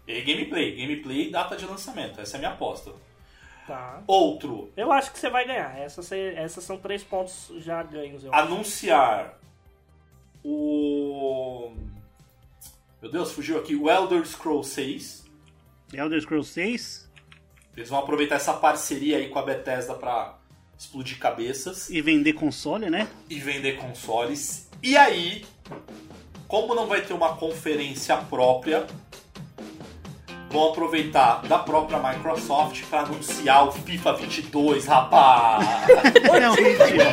[0.08, 2.22] E gameplay, gameplay e data de lançamento.
[2.22, 2.92] Essa é a minha aposta.
[3.68, 4.04] Tá.
[4.08, 5.78] Outro, Eu acho que você vai ganhar.
[5.80, 8.24] Essas, essas são três pontos já ganhos.
[8.24, 8.54] Eu Ah, acho.
[8.54, 9.40] anunciar
[10.44, 11.72] o.
[13.02, 13.76] Meu Deus, fugiu aqui.
[13.76, 15.26] O Elder Scrolls 6.
[15.94, 17.10] Elder Scrolls 6
[17.78, 20.38] Eles vão aproveitar essa parceria aí com a Bethesda pra
[20.78, 23.08] explodir cabeças e vender console, né?
[23.30, 24.70] e vender consoles.
[24.82, 25.46] E aí,
[26.48, 28.86] como não vai ter uma conferência própria,
[30.54, 35.68] vão aproveitar da própria Microsoft para anunciar o FIFA 22, rapaz!
[36.40, 37.12] Não, mentira.